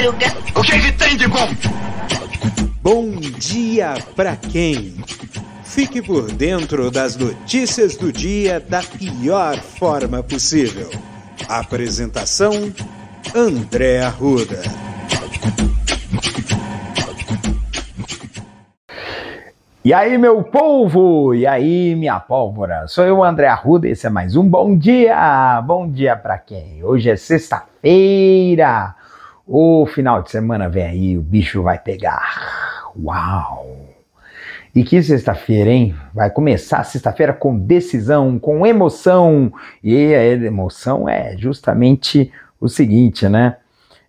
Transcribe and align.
madruga. 0.00 0.26
O 0.56 0.62
que, 0.62 0.78
que 0.80 0.92
tem 0.92 1.16
de 1.16 1.28
bom? 1.28 1.48
Bom 2.82 3.10
dia 3.10 3.94
pra 4.16 4.34
quem? 4.36 4.94
Fique 5.62 6.02
por 6.02 6.32
dentro 6.32 6.90
das 6.90 7.16
notícias 7.16 7.96
do 7.96 8.12
dia 8.12 8.58
da 8.58 8.82
pior 8.82 9.56
forma 9.58 10.22
possível. 10.22 10.90
Apresentação: 11.48 12.52
André 13.34 14.00
Arruda. 14.00 14.62
E 19.82 19.94
aí, 19.94 20.18
meu 20.18 20.42
povo! 20.42 21.34
E 21.34 21.46
aí, 21.46 21.94
minha 21.94 22.20
pólvora? 22.20 22.86
Sou 22.86 23.04
eu, 23.04 23.24
André 23.24 23.48
Arruda, 23.48 23.88
e 23.88 23.92
esse 23.92 24.06
é 24.06 24.10
mais 24.10 24.36
um 24.36 24.46
Bom 24.46 24.76
Dia! 24.76 25.62
Bom 25.66 25.90
dia 25.90 26.14
pra 26.14 26.36
quem? 26.36 26.84
Hoje 26.84 27.08
é 27.08 27.16
sexta-feira! 27.16 28.94
O 29.52 29.84
final 29.84 30.22
de 30.22 30.30
semana 30.30 30.68
vem 30.68 30.84
aí, 30.84 31.18
o 31.18 31.20
bicho 31.20 31.60
vai 31.60 31.76
pegar! 31.76 32.92
Uau! 32.96 33.66
E 34.72 34.84
que 34.84 35.02
sexta-feira, 35.02 35.68
hein? 35.70 35.92
Vai 36.14 36.30
começar 36.30 36.84
sexta-feira 36.84 37.32
com 37.32 37.58
decisão, 37.58 38.38
com 38.38 38.64
emoção! 38.64 39.52
E 39.82 40.14
a 40.14 40.24
emoção 40.24 41.08
é 41.08 41.36
justamente 41.36 42.32
o 42.60 42.68
seguinte, 42.68 43.28
né? 43.28 43.56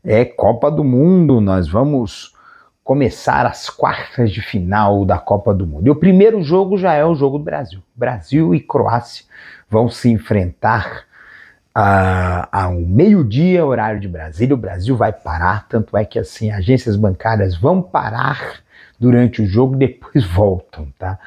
É 0.04 0.24
Copa 0.26 0.70
do 0.70 0.84
Mundo, 0.84 1.42
nós 1.42 1.68
vamos 1.68 2.36
começar 2.84 3.48
as 3.48 3.68
quartas 3.68 4.32
de 4.32 4.44
final 4.44 5.04
da 5.06 5.18
Copa 5.18 5.56
do 5.56 5.66
Mundo. 5.66 5.88
E 5.88 5.90
o 5.90 5.96
primeiro 5.96 6.44
jogo 6.44 6.78
já 6.78 6.94
é 6.94 7.04
o 7.04 7.16
jogo 7.16 7.40
do 7.40 7.44
Brasil. 7.44 7.80
Brasil 7.96 8.54
e 8.54 8.60
Croácia 8.60 9.26
vão 9.68 9.90
se 9.90 10.08
enfrentar 10.08 11.10
a, 11.74 12.48
ao 12.52 12.74
meio-dia, 12.74 13.66
horário 13.66 14.00
de 14.00 14.08
Brasília. 14.08 14.56
O 14.56 14.58
Brasil 14.58 14.96
vai 14.96 15.12
parar, 15.12 15.68
tanto 15.68 15.96
é 15.96 16.06
que 16.06 16.20
assim 16.20 16.52
agências 16.52 16.96
bancárias 16.96 17.56
vão 17.56 17.82
parar 17.82 18.62
durante 19.00 19.42
o 19.42 19.48
jogo, 19.48 19.76
depois 19.76 20.24
voltam, 20.28 20.88
tá? 20.98 21.18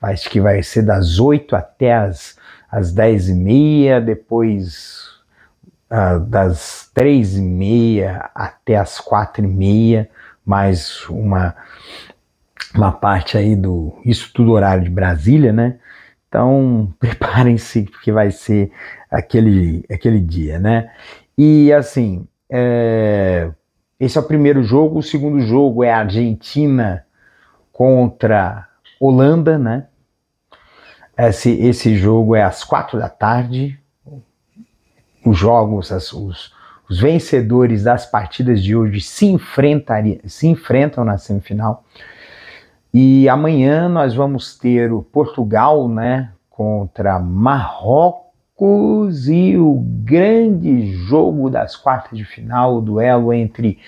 Acho 0.00 0.30
que 0.30 0.40
vai 0.40 0.62
ser 0.62 0.82
das 0.82 1.18
8 1.18 1.54
até 1.54 1.94
as, 1.94 2.36
as 2.70 2.92
10 2.92 3.28
e 3.28 3.34
meia, 3.34 4.00
depois 4.00 5.10
uh, 5.90 6.18
das 6.20 6.90
3 6.94 7.36
e 7.36 7.42
meia 7.42 8.30
até 8.34 8.76
as 8.76 8.98
4 8.98 9.44
e 9.44 9.46
meia 9.46 10.08
mais 10.44 11.06
uma, 11.08 11.54
uma 12.74 12.90
parte 12.90 13.36
aí 13.36 13.54
do. 13.54 14.00
Isso 14.04 14.32
tudo 14.34 14.52
horário 14.52 14.82
de 14.82 14.90
Brasília, 14.90 15.52
né? 15.52 15.78
Então, 16.28 16.92
preparem-se, 16.98 17.82
porque 17.82 18.10
vai 18.10 18.30
ser 18.30 18.72
aquele, 19.10 19.84
aquele 19.90 20.20
dia, 20.20 20.58
né? 20.58 20.90
E 21.36 21.72
assim, 21.72 22.26
é, 22.48 23.50
esse 23.98 24.16
é 24.16 24.20
o 24.20 24.24
primeiro 24.24 24.62
jogo. 24.62 25.00
O 25.00 25.02
segundo 25.02 25.40
jogo 25.40 25.82
é 25.82 25.92
a 25.92 25.98
Argentina 25.98 27.04
contra 27.72 28.68
Holanda, 29.00 29.58
né? 29.58 29.86
Esse, 31.18 31.50
esse 31.50 31.96
jogo 31.96 32.36
é 32.36 32.42
às 32.42 32.62
quatro 32.62 32.98
da 32.98 33.08
tarde. 33.08 33.78
Os 35.24 35.36
jogos, 35.36 35.92
as, 35.92 36.12
os, 36.12 36.54
os 36.88 36.98
vencedores 37.00 37.82
das 37.82 38.06
partidas 38.06 38.62
de 38.62 38.74
hoje 38.74 39.00
se, 39.00 39.36
se 40.26 40.46
enfrentam 40.46 41.04
na 41.04 41.18
semifinal. 41.18 41.84
E 42.92 43.28
amanhã 43.28 43.88
nós 43.88 44.14
vamos 44.14 44.56
ter 44.58 44.92
o 44.92 45.02
Portugal, 45.02 45.88
né, 45.88 46.32
contra 46.48 47.18
Marrocos 47.18 48.29
e 49.28 49.56
o 49.56 49.82
grande 50.04 50.92
jogo 50.92 51.48
das 51.48 51.76
quartas 51.76 52.18
de 52.18 52.24
final, 52.24 52.76
o 52.76 52.80
duelo 52.80 53.32
entre 53.32 53.78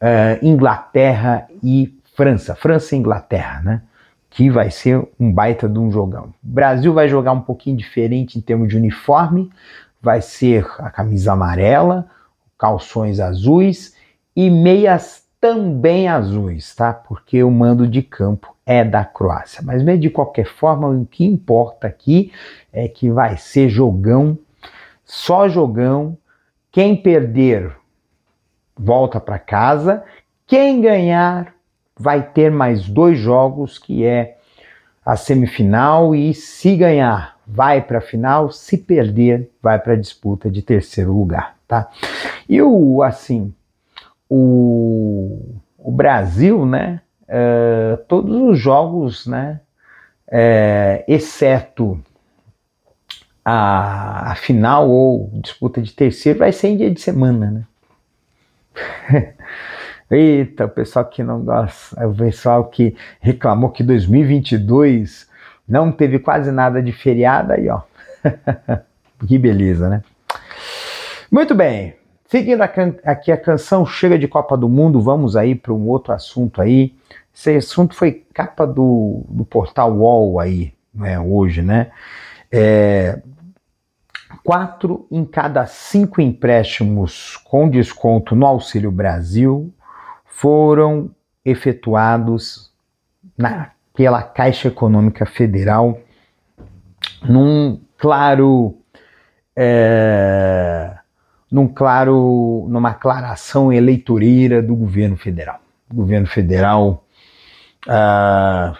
uh, 0.00 0.44
Inglaterra 0.44 1.46
e 1.62 1.96
França, 2.16 2.54
França 2.54 2.94
e 2.94 2.98
Inglaterra, 2.98 3.60
né? 3.62 3.82
Que 4.28 4.50
vai 4.50 4.70
ser 4.70 5.08
um 5.18 5.32
baita 5.32 5.68
de 5.68 5.78
um 5.78 5.90
jogão. 5.90 6.34
O 6.42 6.48
Brasil 6.48 6.92
vai 6.92 7.08
jogar 7.08 7.32
um 7.32 7.40
pouquinho 7.40 7.76
diferente 7.76 8.38
em 8.38 8.40
termos 8.40 8.68
de 8.68 8.76
uniforme, 8.76 9.50
vai 10.02 10.20
ser 10.20 10.66
a 10.78 10.90
camisa 10.90 11.32
amarela, 11.32 12.08
calções 12.58 13.20
azuis 13.20 13.94
e 14.34 14.50
meias 14.50 15.24
também 15.40 16.08
azuis, 16.08 16.74
tá? 16.74 16.92
Porque 16.92 17.42
o 17.42 17.50
mando 17.50 17.86
de 17.86 18.02
campo 18.02 18.54
é 18.70 18.84
da 18.84 19.04
Croácia. 19.04 19.62
Mas 19.64 19.82
de 20.00 20.10
qualquer 20.10 20.46
forma, 20.46 20.88
o 20.88 21.06
que 21.06 21.24
importa 21.24 21.86
aqui 21.86 22.32
é 22.72 22.88
que 22.88 23.10
vai 23.10 23.36
ser 23.36 23.68
jogão, 23.68 24.38
só 25.04 25.48
jogão. 25.48 26.16
Quem 26.70 26.94
perder 26.94 27.72
volta 28.78 29.18
para 29.18 29.38
casa. 29.38 30.02
Quem 30.46 30.80
ganhar 30.80 31.54
vai 31.98 32.22
ter 32.22 32.50
mais 32.50 32.88
dois 32.88 33.18
jogos, 33.18 33.78
que 33.78 34.04
é 34.04 34.36
a 35.04 35.16
semifinal 35.16 36.14
e 36.14 36.32
se 36.34 36.76
ganhar, 36.76 37.36
vai 37.46 37.80
para 37.82 37.98
a 37.98 38.02
final, 38.02 38.50
se 38.50 38.78
perder, 38.78 39.50
vai 39.62 39.78
para 39.78 39.94
a 39.94 39.96
disputa 39.96 40.50
de 40.50 40.62
terceiro 40.62 41.12
lugar 41.12 41.60
tá? 41.70 41.88
E 42.48 42.60
o, 42.60 43.00
assim, 43.00 43.54
o, 44.28 45.54
o 45.78 45.92
Brasil, 45.92 46.66
né, 46.66 47.00
uh, 47.30 47.96
todos 48.08 48.34
os 48.36 48.58
jogos, 48.58 49.26
né, 49.26 49.60
uh, 50.28 51.04
exceto 51.06 52.02
a, 53.44 54.32
a, 54.32 54.34
final 54.34 54.90
ou 54.90 55.30
disputa 55.34 55.80
de 55.80 55.92
terceiro, 55.92 56.40
vai 56.40 56.52
ser 56.52 56.68
em 56.68 56.76
dia 56.76 56.90
de 56.90 57.00
semana, 57.00 57.50
né? 57.50 57.64
Eita, 60.10 60.64
o 60.64 60.68
pessoal 60.68 61.04
que 61.04 61.22
não 61.22 61.40
gosta, 61.40 62.06
o 62.06 62.14
pessoal 62.14 62.64
que 62.68 62.96
reclamou 63.20 63.70
que 63.70 63.84
2022 63.84 65.28
não 65.68 65.92
teve 65.92 66.18
quase 66.18 66.50
nada 66.50 66.82
de 66.82 66.92
feriado, 66.92 67.52
aí 67.52 67.68
ó, 67.68 67.82
que 69.26 69.38
beleza, 69.38 69.88
né? 69.88 70.02
Muito 71.30 71.54
bem. 71.54 71.99
Seguindo 72.30 72.60
aqui 72.62 73.32
a 73.32 73.36
canção 73.36 73.84
Chega 73.84 74.16
de 74.16 74.28
Copa 74.28 74.56
do 74.56 74.68
Mundo, 74.68 75.00
vamos 75.00 75.34
aí 75.34 75.52
para 75.52 75.72
um 75.72 75.88
outro 75.88 76.12
assunto 76.12 76.62
aí. 76.62 76.94
Esse 77.34 77.56
assunto 77.56 77.92
foi 77.92 78.24
capa 78.32 78.64
do, 78.64 79.24
do 79.28 79.44
portal 79.44 79.92
UOL 79.92 80.38
aí, 80.38 80.72
né, 80.94 81.18
hoje, 81.18 81.60
né? 81.60 81.90
É, 82.48 83.20
quatro 84.44 85.08
em 85.10 85.24
cada 85.24 85.66
cinco 85.66 86.20
empréstimos 86.20 87.36
com 87.36 87.68
desconto 87.68 88.36
no 88.36 88.46
Auxílio 88.46 88.92
Brasil 88.92 89.74
foram 90.24 91.10
efetuados 91.44 92.72
na, 93.36 93.72
pela 93.92 94.22
Caixa 94.22 94.68
Econômica 94.68 95.26
Federal 95.26 95.98
num 97.24 97.80
claro 97.98 98.78
é, 99.56 100.99
num 101.50 101.66
claro, 101.66 102.66
numa 102.68 102.90
aclaração 102.90 103.72
eleitoreira 103.72 104.62
do 104.62 104.74
governo 104.74 105.16
federal. 105.16 105.60
O 105.90 105.94
governo 105.96 106.26
federal, 106.26 107.04
ah, 107.88 108.76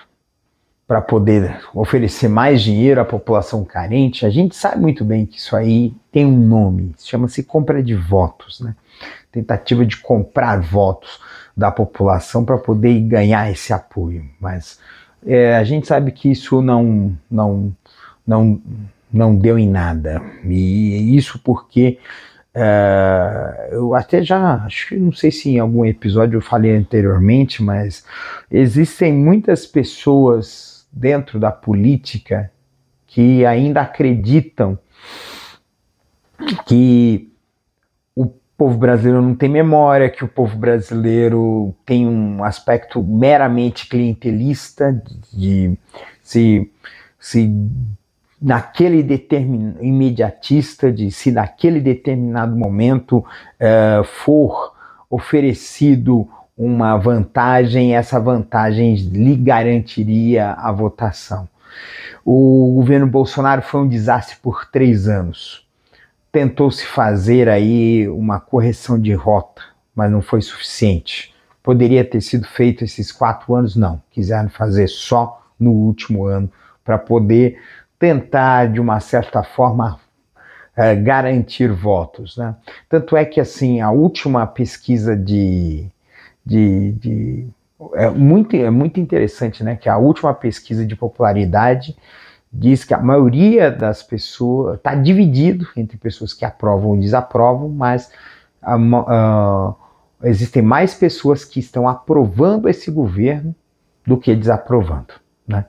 para 0.86 1.00
poder 1.00 1.60
oferecer 1.74 2.28
mais 2.28 2.62
dinheiro 2.62 3.00
à 3.00 3.04
população 3.04 3.64
carente, 3.64 4.24
a 4.24 4.30
gente 4.30 4.54
sabe 4.54 4.80
muito 4.80 5.04
bem 5.04 5.26
que 5.26 5.38
isso 5.38 5.56
aí 5.56 5.94
tem 6.12 6.24
um 6.24 6.38
nome, 6.38 6.94
chama-se 6.98 7.42
compra 7.42 7.82
de 7.82 7.94
votos, 7.94 8.60
né? 8.60 8.74
Tentativa 9.32 9.86
de 9.86 9.96
comprar 9.96 10.60
votos 10.60 11.20
da 11.56 11.70
população 11.70 12.44
para 12.44 12.58
poder 12.58 13.00
ganhar 13.00 13.50
esse 13.50 13.72
apoio. 13.72 14.24
Mas 14.40 14.80
é, 15.26 15.56
a 15.56 15.64
gente 15.64 15.86
sabe 15.86 16.10
que 16.10 16.30
isso 16.30 16.60
não, 16.62 17.16
não, 17.30 17.72
não, 18.26 18.60
não 19.12 19.36
deu 19.36 19.58
em 19.58 19.68
nada. 19.68 20.22
E 20.44 21.16
isso 21.16 21.38
porque 21.38 21.98
é, 22.54 23.68
eu 23.72 23.94
até 23.94 24.22
já, 24.22 24.64
acho 24.64 24.88
que 24.88 24.96
não 24.96 25.12
sei 25.12 25.30
se 25.30 25.50
em 25.50 25.58
algum 25.58 25.84
episódio 25.84 26.36
eu 26.36 26.40
falei 26.40 26.76
anteriormente, 26.76 27.62
mas 27.62 28.04
existem 28.50 29.12
muitas 29.12 29.66
pessoas 29.66 30.86
dentro 30.92 31.38
da 31.38 31.52
política 31.52 32.50
que 33.06 33.44
ainda 33.44 33.82
acreditam 33.82 34.78
que 36.66 37.30
o 38.14 38.26
povo 38.56 38.78
brasileiro 38.78 39.22
não 39.22 39.34
tem 39.34 39.48
memória, 39.48 40.10
que 40.10 40.24
o 40.24 40.28
povo 40.28 40.56
brasileiro 40.56 41.74
tem 41.84 42.06
um 42.06 42.42
aspecto 42.42 43.02
meramente 43.02 43.88
clientelista 43.88 44.92
de 45.32 45.76
se, 46.22 46.70
se 47.18 47.52
naquele 48.40 49.02
determinado 49.02 49.84
imediatista 49.84 50.90
de 50.90 51.10
se 51.10 51.30
naquele 51.30 51.80
determinado 51.80 52.56
momento 52.56 53.18
uh, 53.18 54.04
for 54.04 54.72
oferecido 55.10 56.28
uma 56.56 56.96
vantagem, 56.96 57.96
essa 57.96 58.20
vantagem 58.20 58.94
lhe 58.94 59.34
garantiria 59.34 60.52
a 60.52 60.70
votação. 60.70 61.48
O 62.24 62.74
governo 62.76 63.06
Bolsonaro 63.06 63.62
foi 63.62 63.80
um 63.80 63.88
desastre 63.88 64.36
por 64.42 64.66
três 64.70 65.08
anos. 65.08 65.66
Tentou 66.30 66.70
se 66.70 66.86
fazer 66.86 67.48
aí 67.48 68.08
uma 68.08 68.38
correção 68.38 69.00
de 69.00 69.12
rota, 69.14 69.62
mas 69.94 70.10
não 70.10 70.22
foi 70.22 70.42
suficiente. 70.42 71.34
Poderia 71.62 72.04
ter 72.04 72.20
sido 72.20 72.46
feito 72.46 72.84
esses 72.84 73.10
quatro 73.10 73.54
anos? 73.54 73.74
Não. 73.74 74.00
Quiseram 74.10 74.48
fazer 74.48 74.88
só 74.88 75.42
no 75.58 75.72
último 75.72 76.26
ano 76.26 76.50
para 76.84 76.98
poder 76.98 77.58
tentar, 78.00 78.72
de 78.72 78.80
uma 78.80 78.98
certa 78.98 79.44
forma, 79.44 80.00
é, 80.74 80.96
garantir 80.96 81.70
votos. 81.70 82.36
Né? 82.36 82.56
Tanto 82.88 83.14
é 83.16 83.24
que 83.24 83.38
assim 83.40 83.80
a 83.80 83.90
última 83.90 84.46
pesquisa 84.46 85.14
de, 85.14 85.86
de, 86.44 86.92
de 86.92 87.48
é 87.94 88.08
muito, 88.08 88.56
é 88.56 88.70
muito 88.70 88.98
interessante, 88.98 89.64
né? 89.64 89.74
Que 89.74 89.88
a 89.88 89.96
última 89.96 90.34
pesquisa 90.34 90.84
de 90.84 90.94
popularidade 90.94 91.96
diz 92.52 92.84
que 92.84 92.92
a 92.92 92.98
maioria 92.98 93.70
das 93.70 94.02
pessoas 94.02 94.76
está 94.76 94.94
dividido 94.94 95.66
entre 95.76 95.96
pessoas 95.96 96.34
que 96.34 96.44
aprovam 96.44 96.96
e 96.96 97.00
desaprovam, 97.00 97.70
mas 97.70 98.10
uh, 98.62 99.74
existem 100.22 100.60
mais 100.60 100.94
pessoas 100.94 101.42
que 101.42 101.58
estão 101.58 101.88
aprovando 101.88 102.68
esse 102.68 102.90
governo 102.90 103.54
do 104.06 104.18
que 104.18 104.34
desaprovando, 104.34 105.14
né? 105.48 105.64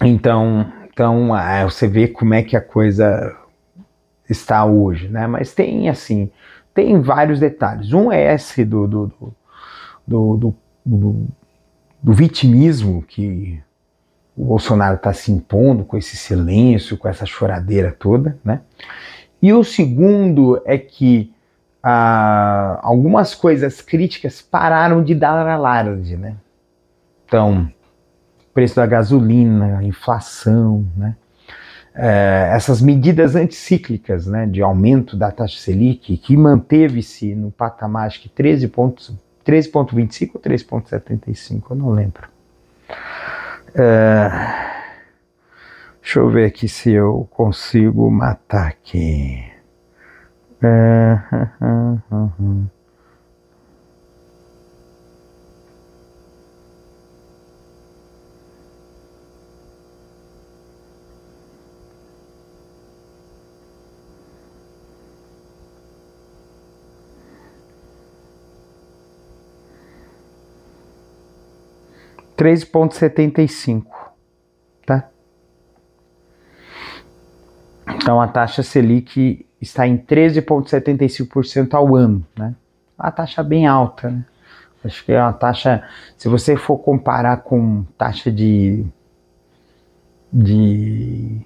Então, 0.00 0.72
então 0.98 1.30
uh, 1.30 1.70
você 1.70 1.86
vê 1.86 2.08
como 2.08 2.34
é 2.34 2.42
que 2.42 2.56
a 2.56 2.60
coisa 2.60 3.32
está 4.28 4.64
hoje, 4.64 5.06
né? 5.06 5.28
Mas 5.28 5.54
tem 5.54 5.88
assim, 5.88 6.28
tem 6.74 7.00
vários 7.00 7.38
detalhes. 7.38 7.92
Um 7.92 8.10
é 8.10 8.34
esse 8.34 8.64
do, 8.64 8.88
do, 8.88 9.06
do, 10.04 10.36
do, 10.36 10.54
do, 10.84 11.26
do 12.02 12.12
vitimismo 12.12 13.00
que 13.00 13.62
o 14.36 14.46
Bolsonaro 14.46 14.96
está 14.96 15.12
se 15.12 15.30
impondo 15.30 15.84
com 15.84 15.96
esse 15.96 16.16
silêncio, 16.16 16.98
com 16.98 17.06
essa 17.06 17.24
choradeira 17.24 17.94
toda, 17.96 18.36
né? 18.44 18.62
E 19.40 19.52
o 19.52 19.62
segundo 19.62 20.60
é 20.64 20.76
que 20.76 21.32
ah, 21.80 22.80
algumas 22.82 23.36
coisas 23.36 23.80
críticas 23.80 24.42
pararam 24.42 25.04
de 25.04 25.14
dar 25.14 25.46
alarde, 25.46 26.16
né? 26.16 26.34
Então, 27.24 27.70
preço 28.58 28.74
da 28.74 28.86
gasolina, 28.86 29.84
inflação, 29.84 30.84
né? 30.96 31.14
É, 31.94 32.50
essas 32.52 32.82
medidas 32.82 33.36
anticíclicas, 33.36 34.26
né, 34.26 34.46
de 34.46 34.60
aumento 34.60 35.16
da 35.16 35.30
taxa 35.30 35.60
Selic, 35.60 36.16
que 36.16 36.36
manteve-se 36.36 37.36
no 37.36 37.52
patamar 37.52 38.08
acho 38.08 38.20
que 38.20 38.28
13,25 38.28 39.16
13 39.44 39.70
ou 40.72 40.80
3,75, 40.80 41.62
eu 41.70 41.76
não 41.76 41.90
lembro. 41.90 42.28
É, 43.76 44.28
deixa 46.02 46.18
eu 46.18 46.28
ver 46.28 46.46
aqui 46.46 46.68
se 46.68 46.90
eu 46.90 47.28
consigo 47.30 48.10
matar 48.10 48.66
aqui. 48.66 49.40
É, 50.60 51.16
uh, 51.62 52.12
uh, 52.12 52.32
uh, 52.40 52.70
13,75, 72.38 73.84
tá? 74.86 75.10
Então 77.96 78.20
a 78.20 78.28
taxa 78.28 78.62
Selic 78.62 79.44
está 79.60 79.86
em 79.88 79.98
13,75% 79.98 81.74
ao 81.74 81.96
ano, 81.96 82.24
né? 82.36 82.54
Uma 82.96 83.10
taxa 83.10 83.42
bem 83.42 83.66
alta, 83.66 84.10
né? 84.10 84.24
Acho 84.84 85.04
que 85.04 85.12
é 85.12 85.20
uma 85.20 85.32
taxa, 85.32 85.82
se 86.16 86.28
você 86.28 86.56
for 86.56 86.78
comparar 86.78 87.38
com 87.38 87.84
taxa 87.98 88.30
de, 88.30 88.86
de 90.32 91.44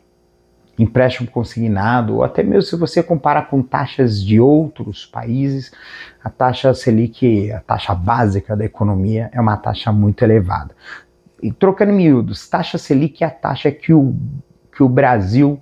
empréstimo 0.78 1.30
consignado, 1.30 2.16
ou 2.16 2.24
até 2.24 2.42
mesmo 2.42 2.62
se 2.62 2.76
você 2.76 3.02
comparar 3.02 3.48
com 3.48 3.62
taxas 3.62 4.22
de 4.22 4.40
outros 4.40 5.04
países, 5.04 5.72
a 6.22 6.30
taxa 6.30 6.72
Selic, 6.74 7.52
a 7.52 7.60
taxa 7.60 7.94
básica 7.94 8.56
da 8.56 8.64
economia, 8.64 9.30
é 9.32 9.40
uma 9.40 9.56
taxa 9.56 9.92
muito 9.92 10.22
elevada. 10.22 10.74
E 11.42 11.52
trocando 11.52 11.92
em 11.92 11.96
miúdos, 11.96 12.48
taxa 12.48 12.78
Selic 12.78 13.22
é 13.22 13.26
a 13.26 13.30
taxa 13.30 13.70
que 13.70 13.92
o, 13.92 14.14
que 14.74 14.82
o 14.82 14.88
Brasil 14.88 15.60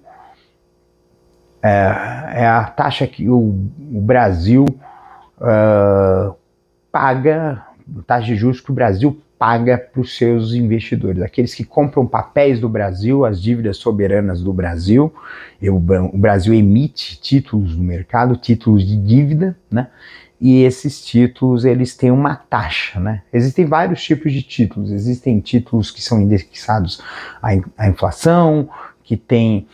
é, 1.62 2.42
é 2.42 2.46
a 2.46 2.64
taxa 2.64 3.06
que 3.06 3.28
o, 3.28 3.38
o 3.38 4.00
Brasil 4.00 4.64
uh, 5.38 6.34
paga, 6.90 7.62
taxa 8.06 8.26
de 8.26 8.36
juros 8.36 8.60
que 8.60 8.70
o 8.70 8.74
Brasil 8.74 9.20
paga 9.40 9.78
para 9.78 10.02
os 10.02 10.18
seus 10.18 10.52
investidores, 10.52 11.22
aqueles 11.22 11.54
que 11.54 11.64
compram 11.64 12.06
papéis 12.06 12.60
do 12.60 12.68
Brasil, 12.68 13.24
as 13.24 13.40
dívidas 13.40 13.78
soberanas 13.78 14.42
do 14.42 14.52
Brasil. 14.52 15.10
Eu, 15.62 15.76
o 15.76 16.18
Brasil 16.18 16.52
emite 16.52 17.18
títulos 17.18 17.74
no 17.74 17.82
mercado, 17.82 18.36
títulos 18.36 18.86
de 18.86 18.94
dívida, 18.98 19.56
né? 19.70 19.88
E 20.38 20.62
esses 20.62 21.02
títulos 21.02 21.64
eles 21.64 21.96
têm 21.96 22.10
uma 22.10 22.36
taxa, 22.36 23.00
né? 23.00 23.22
Existem 23.32 23.64
vários 23.64 24.02
tipos 24.02 24.30
de 24.30 24.42
títulos. 24.42 24.90
Existem 24.90 25.40
títulos 25.40 25.90
que 25.90 26.02
são 26.02 26.20
indexados 26.20 27.00
à, 27.40 27.48
à 27.78 27.88
inflação, 27.88 28.68
que 29.02 29.16
tem 29.16 29.66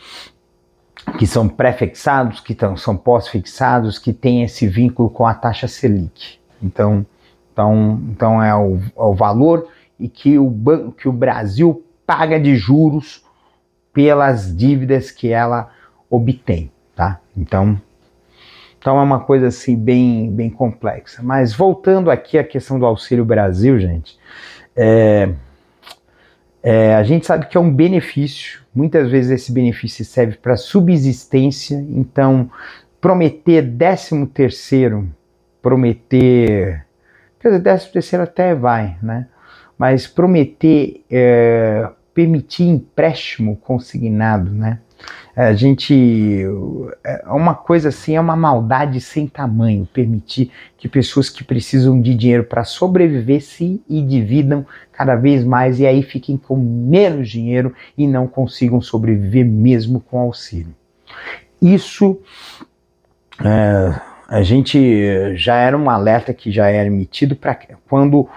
que 1.19 1.27
são 1.27 1.47
pré-fixados, 1.47 2.39
que 2.39 2.55
tão, 2.55 2.77
são 2.77 2.95
pós-fixados, 2.95 3.99
que 3.99 4.13
têm 4.13 4.43
esse 4.43 4.65
vínculo 4.65 5.09
com 5.09 5.25
a 5.25 5.33
taxa 5.33 5.67
Selic. 5.67 6.37
Então, 6.63 7.05
então, 7.57 7.99
então 8.11 8.43
é, 8.43 8.55
o, 8.55 8.77
é 8.77 9.01
o 9.01 9.15
valor 9.15 9.67
e 9.99 10.07
que 10.07 10.37
o, 10.37 10.47
banco, 10.47 10.91
que 10.91 11.09
o 11.09 11.11
Brasil 11.11 11.83
paga 12.05 12.39
de 12.39 12.55
juros 12.55 13.25
pelas 13.91 14.55
dívidas 14.55 15.09
que 15.09 15.31
ela 15.31 15.71
obtém, 16.07 16.71
tá? 16.95 17.19
Então, 17.35 17.81
então 18.77 18.99
é 18.99 19.01
uma 19.01 19.21
coisa 19.21 19.47
assim 19.47 19.75
bem, 19.75 20.31
bem 20.31 20.51
complexa. 20.51 21.23
Mas 21.23 21.51
voltando 21.51 22.11
aqui 22.11 22.37
à 22.37 22.43
questão 22.43 22.77
do 22.77 22.85
Auxílio 22.85 23.25
Brasil, 23.25 23.79
gente, 23.79 24.19
é, 24.75 25.29
é, 26.61 26.93
a 26.93 27.01
gente 27.01 27.25
sabe 27.25 27.47
que 27.47 27.57
é 27.57 27.59
um 27.59 27.73
benefício. 27.73 28.61
Muitas 28.73 29.09
vezes 29.09 29.31
esse 29.31 29.51
benefício 29.51 30.05
serve 30.05 30.37
para 30.37 30.55
subsistência. 30.55 31.83
Então, 31.89 32.51
prometer 33.01 33.63
décimo 33.63 34.27
terceiro, 34.27 35.09
prometer 35.59 36.86
Quer 37.47 37.51
dizer, 37.51 37.63
décimo 37.63 37.93
terceiro 37.93 38.23
até 38.23 38.53
vai, 38.53 38.97
né? 39.01 39.27
Mas 39.77 40.05
prometer, 40.05 41.01
é, 41.09 41.89
permitir 42.13 42.63
empréstimo 42.63 43.55
consignado, 43.55 44.51
né? 44.51 44.79
A 45.33 45.53
gente. 45.53 46.43
É 47.05 47.29
uma 47.29 47.55
coisa 47.55 47.87
assim, 47.87 48.15
é 48.15 48.19
uma 48.19 48.35
maldade 48.35 48.99
sem 48.99 49.27
tamanho 49.27 49.87
permitir 49.93 50.51
que 50.77 50.89
pessoas 50.89 51.29
que 51.29 51.41
precisam 51.43 52.01
de 52.01 52.13
dinheiro 52.15 52.43
para 52.43 52.65
sobreviver 52.65 53.41
se 53.41 53.81
dividam 53.87 54.65
cada 54.91 55.15
vez 55.15 55.45
mais 55.45 55.79
e 55.79 55.85
aí 55.85 56.03
fiquem 56.03 56.35
com 56.35 56.57
menos 56.57 57.29
dinheiro 57.29 57.73
e 57.97 58.07
não 58.07 58.27
consigam 58.27 58.81
sobreviver 58.81 59.45
mesmo 59.45 60.01
com 60.01 60.19
auxílio. 60.19 60.75
Isso. 61.61 62.19
É, 63.45 64.06
a 64.27 64.43
gente 64.43 65.35
já 65.35 65.55
era 65.55 65.77
um 65.77 65.89
alerta 65.89 66.33
que 66.33 66.51
já 66.51 66.67
era 66.67 66.87
emitido 66.87 67.35
para 67.35 67.57
quando 67.87 68.27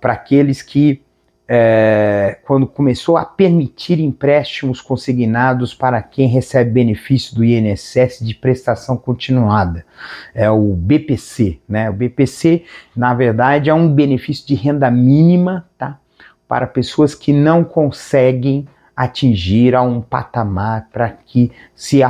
para 0.00 0.12
aqueles 0.12 0.60
que 0.60 1.02
é, 1.50 2.38
quando 2.44 2.66
começou 2.66 3.16
a 3.16 3.24
permitir 3.24 3.98
empréstimos 4.00 4.82
consignados 4.82 5.72
para 5.72 6.02
quem 6.02 6.28
recebe 6.28 6.70
benefício 6.70 7.34
do 7.34 7.42
INSS 7.42 8.18
de 8.20 8.34
prestação 8.34 8.98
continuada, 8.98 9.86
é 10.34 10.50
o 10.50 10.74
BPC, 10.74 11.58
né? 11.66 11.88
O 11.88 11.94
BPC, 11.94 12.64
na 12.94 13.14
verdade, 13.14 13.70
é 13.70 13.74
um 13.74 13.90
benefício 13.90 14.46
de 14.46 14.54
renda 14.54 14.90
mínima, 14.90 15.66
tá? 15.78 15.98
Para 16.46 16.66
pessoas 16.66 17.14
que 17.14 17.32
não 17.32 17.64
conseguem 17.64 18.68
atingir 18.98 19.76
a 19.76 19.82
um 19.82 20.00
patamar 20.00 20.88
para 20.92 21.08
que 21.08 21.52
se 21.72 22.00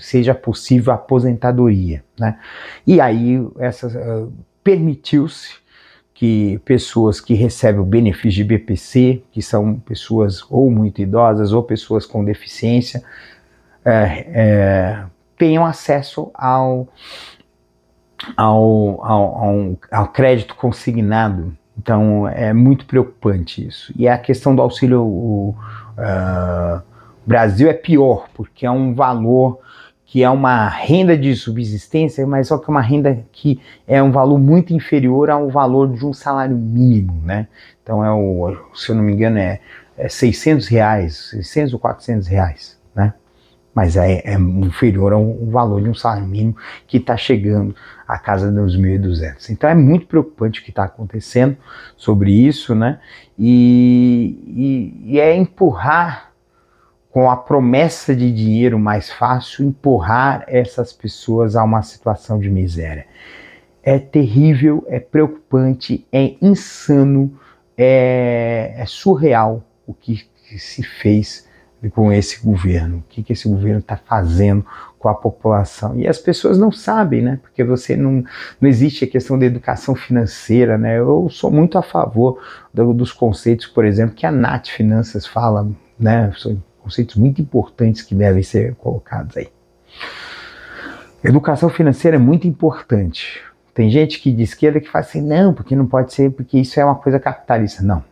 seja 0.00 0.34
possível 0.34 0.92
a 0.92 0.96
aposentadoria. 0.96 2.02
Né? 2.18 2.36
E 2.84 3.00
aí 3.00 3.38
uh, 3.38 4.32
permitiu-se 4.64 5.54
que 6.12 6.58
pessoas 6.64 7.20
que 7.20 7.34
recebem 7.34 7.80
o 7.80 7.84
benefício 7.84 8.42
de 8.42 8.44
BPC, 8.44 9.22
que 9.30 9.40
são 9.40 9.76
pessoas 9.78 10.44
ou 10.50 10.68
muito 10.68 11.00
idosas 11.00 11.52
ou 11.52 11.62
pessoas 11.62 12.04
com 12.04 12.24
deficiência, 12.24 13.04
é, 13.84 14.26
é, 14.34 15.04
tenham 15.38 15.64
acesso 15.64 16.32
ao, 16.34 16.88
ao, 18.36 19.04
ao, 19.04 19.78
ao, 19.92 20.08
crédito 20.08 20.56
consignado 20.56 21.56
então 21.78 22.26
é 22.26 22.52
muito 22.52 22.86
preocupante 22.86 23.66
isso. 23.66 23.92
E 23.96 24.08
a 24.08 24.16
questão 24.16 24.56
do 24.56 24.62
auxílio 24.62 25.02
o, 25.02 25.54
uh, 25.98 26.82
Brasil 27.26 27.68
é 27.68 27.72
pior, 27.72 28.28
porque 28.34 28.64
é 28.64 28.70
um 28.70 28.94
valor 28.94 29.58
que 30.04 30.22
é 30.22 30.30
uma 30.30 30.68
renda 30.68 31.18
de 31.18 31.34
subsistência, 31.34 32.24
mas 32.26 32.46
só 32.46 32.58
que 32.58 32.66
é 32.66 32.70
uma 32.70 32.80
renda 32.80 33.24
que 33.32 33.60
é 33.88 34.00
um 34.00 34.12
valor 34.12 34.38
muito 34.38 34.72
inferior 34.72 35.28
ao 35.28 35.50
valor 35.50 35.92
de 35.92 36.06
um 36.06 36.12
salário 36.12 36.56
mínimo, 36.56 37.20
né? 37.24 37.48
Então 37.82 38.04
é 38.04 38.10
o, 38.12 38.56
se 38.72 38.90
eu 38.90 38.94
não 38.94 39.02
me 39.02 39.12
engano, 39.12 39.38
é, 39.38 39.60
é 39.98 40.08
600 40.08 40.68
reais, 40.68 41.30
600 41.30 41.74
ou 41.74 41.80
400 41.80 42.28
reais, 42.28 42.78
né? 42.94 43.12
Mas 43.76 43.94
é, 43.94 44.22
é 44.24 44.34
inferior 44.34 45.12
ao, 45.12 45.20
ao 45.20 45.46
valor 45.50 45.82
de 45.82 45.90
um 45.90 45.94
salário 45.94 46.26
mínimo 46.26 46.56
que 46.86 46.96
está 46.96 47.14
chegando 47.14 47.76
à 48.08 48.18
casa 48.18 48.50
dos 48.50 48.74
1.200. 48.74 49.50
Então 49.50 49.68
é 49.68 49.74
muito 49.74 50.06
preocupante 50.06 50.60
o 50.60 50.64
que 50.64 50.70
está 50.70 50.84
acontecendo 50.84 51.58
sobre 51.94 52.32
isso, 52.32 52.74
né? 52.74 52.98
E, 53.38 54.40
e, 55.04 55.12
e 55.12 55.20
é 55.20 55.36
empurrar 55.36 56.32
com 57.10 57.30
a 57.30 57.36
promessa 57.36 58.16
de 58.16 58.32
dinheiro 58.32 58.78
mais 58.78 59.10
fácil, 59.10 59.66
empurrar 59.66 60.44
essas 60.48 60.94
pessoas 60.94 61.54
a 61.54 61.62
uma 61.62 61.82
situação 61.82 62.40
de 62.40 62.48
miséria. 62.48 63.06
É 63.82 63.98
terrível, 63.98 64.84
é 64.88 64.98
preocupante, 64.98 66.06
é 66.10 66.34
insano 66.40 67.38
é, 67.76 68.74
é 68.78 68.86
surreal 68.86 69.62
o 69.86 69.92
que, 69.92 70.26
que, 70.48 70.58
se 70.58 70.82
fez 70.82 71.45
com 71.94 72.12
esse 72.12 72.44
governo, 72.44 72.98
o 72.98 73.02
que, 73.08 73.22
que 73.22 73.32
esse 73.32 73.48
governo 73.48 73.78
está 73.78 73.96
fazendo 73.96 74.64
com 74.98 75.08
a 75.08 75.14
população. 75.14 75.98
E 75.98 76.08
as 76.08 76.18
pessoas 76.18 76.58
não 76.58 76.72
sabem, 76.72 77.22
né? 77.22 77.38
Porque 77.42 77.62
você 77.62 77.96
não, 77.96 78.24
não 78.60 78.68
existe 78.68 79.04
a 79.04 79.08
questão 79.08 79.38
da 79.38 79.46
educação 79.46 79.94
financeira, 79.94 80.76
né? 80.76 80.98
Eu 80.98 81.28
sou 81.30 81.50
muito 81.50 81.78
a 81.78 81.82
favor 81.82 82.40
do, 82.72 82.92
dos 82.92 83.12
conceitos, 83.12 83.66
por 83.66 83.84
exemplo, 83.84 84.16
que 84.16 84.26
a 84.26 84.32
Nath 84.32 84.68
Finanças 84.68 85.26
fala, 85.26 85.68
né? 85.98 86.32
São 86.36 86.60
conceitos 86.82 87.16
muito 87.16 87.40
importantes 87.40 88.02
que 88.02 88.14
devem 88.14 88.42
ser 88.42 88.74
colocados 88.76 89.36
aí. 89.36 89.48
Educação 91.22 91.68
financeira 91.68 92.16
é 92.16 92.20
muito 92.20 92.46
importante. 92.46 93.40
Tem 93.74 93.90
gente 93.90 94.20
que 94.20 94.32
de 94.32 94.42
esquerda 94.42 94.80
que 94.80 94.88
fala 94.88 95.04
assim, 95.04 95.20
não, 95.20 95.52
porque 95.52 95.76
não 95.76 95.86
pode 95.86 96.14
ser, 96.14 96.30
porque 96.30 96.58
isso 96.58 96.80
é 96.80 96.84
uma 96.84 96.94
coisa 96.94 97.20
capitalista. 97.20 97.82
Não. 97.82 98.02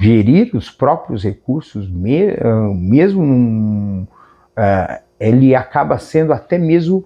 Gerir 0.00 0.56
os 0.56 0.70
próprios 0.70 1.22
recursos, 1.22 1.86
ah, 2.40 2.74
mesmo 2.74 4.08
uh, 4.56 5.02
ele 5.18 5.54
acaba 5.54 5.98
sendo 5.98 6.32
até 6.32 6.56
mesmo 6.56 7.04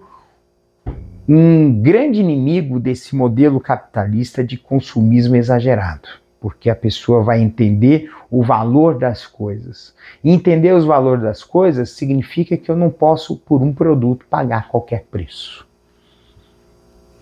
um 1.27 1.81
grande 1.81 2.21
inimigo 2.21 2.79
desse 2.79 3.15
modelo 3.15 3.59
capitalista 3.59 4.43
de 4.43 4.57
consumismo 4.57 5.35
exagerado, 5.35 6.07
porque 6.39 6.69
a 6.69 6.75
pessoa 6.75 7.21
vai 7.21 7.41
entender 7.41 8.09
o 8.31 8.41
valor 8.41 8.97
das 8.97 9.27
coisas. 9.27 9.93
E 10.23 10.31
entender 10.31 10.71
os 10.71 10.85
valores 10.85 11.23
das 11.23 11.43
coisas 11.43 11.89
significa 11.89 12.55
que 12.55 12.71
eu 12.71 12.77
não 12.77 12.89
posso, 12.89 13.35
por 13.35 13.61
um 13.61 13.73
produto, 13.73 14.25
pagar 14.29 14.69
qualquer 14.69 15.05
preço 15.11 15.65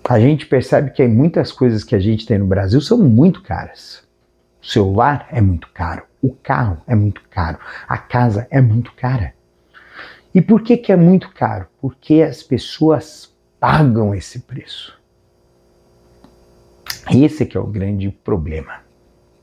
a 0.09 0.19
gente 0.19 0.45
percebe 0.45 0.91
que 0.91 1.07
muitas 1.07 1.51
coisas 1.51 1.83
que 1.83 1.95
a 1.95 1.99
gente 1.99 2.25
tem 2.25 2.37
no 2.37 2.45
Brasil 2.45 2.81
são 2.81 2.97
muito 2.97 3.41
caras. 3.41 4.02
O 4.63 4.65
celular 4.65 5.27
é 5.29 5.41
muito 5.41 5.67
caro, 5.73 6.03
o 6.21 6.33
carro 6.33 6.81
é 6.87 6.95
muito 6.95 7.21
caro, 7.29 7.59
a 7.85 7.97
casa 7.97 8.47
é 8.49 8.61
muito 8.61 8.93
cara. 8.93 9.33
E 10.33 10.41
por 10.41 10.61
que, 10.61 10.77
que 10.77 10.91
é 10.91 10.95
muito 10.95 11.29
caro? 11.31 11.67
Porque 11.81 12.21
as 12.21 12.41
pessoas 12.41 13.35
pagam 13.59 14.15
esse 14.15 14.39
preço. 14.39 14.97
Esse 17.13 17.45
que 17.45 17.57
é 17.57 17.59
o 17.59 17.67
grande 17.67 18.09
problema. 18.09 18.79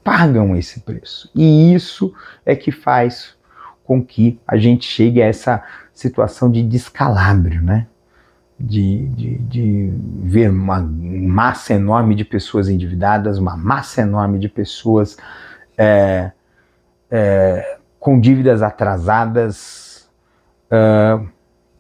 Pagam 0.03 0.57
esse 0.57 0.81
preço. 0.81 1.31
E 1.35 1.75
isso 1.75 2.15
é 2.45 2.57
que 2.57 2.73
faz 2.73 3.37
com 3.85 4.03
que 4.03 4.41
a 4.49 4.57
gente 4.57 4.87
chegue 4.87 5.21
a 5.21 5.27
essa 5.27 5.63
situação 5.93 6.51
de 6.51 6.63
descalabro, 6.63 7.63
né? 7.63 7.87
De, 8.61 9.07
de, 9.07 9.39
de, 9.39 9.93
ver 10.23 10.51
uma 10.51 10.81
massa 10.81 11.73
enorme 11.73 12.15
de 12.15 12.25
pessoas 12.25 12.69
endividadas, 12.69 13.39
uma 13.39 13.57
massa 13.57 14.03
enorme 14.03 14.39
de 14.39 14.49
pessoas 14.49 15.17
é, 15.79 16.31
é, 17.11 17.79
com 17.99 18.21
dívidas 18.21 18.63
atrasadas 18.63 20.09
uh, 20.67 21.27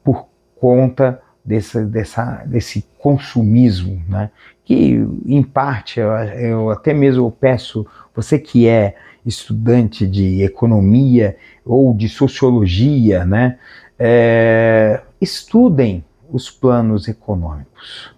por 0.02 0.26
conta 0.56 1.20
desse, 1.44 1.84
dessa, 1.84 2.42
desse 2.46 2.86
consumismo, 2.98 4.02
né? 4.08 4.30
que 4.64 5.06
em 5.26 5.42
parte 5.42 6.00
eu, 6.00 6.10
eu 6.10 6.70
até 6.70 6.94
mesmo 6.94 7.30
peço, 7.30 7.86
você 8.14 8.38
que 8.38 8.66
é 8.66 8.96
estudante 9.26 10.06
de 10.06 10.42
economia 10.42 11.36
ou 11.64 11.92
de 11.92 12.08
sociologia, 12.08 13.24
né? 13.26 13.58
É, 13.98 15.02
estudem 15.20 16.02
os 16.32 16.50
planos 16.50 17.08
econômicos. 17.08 18.14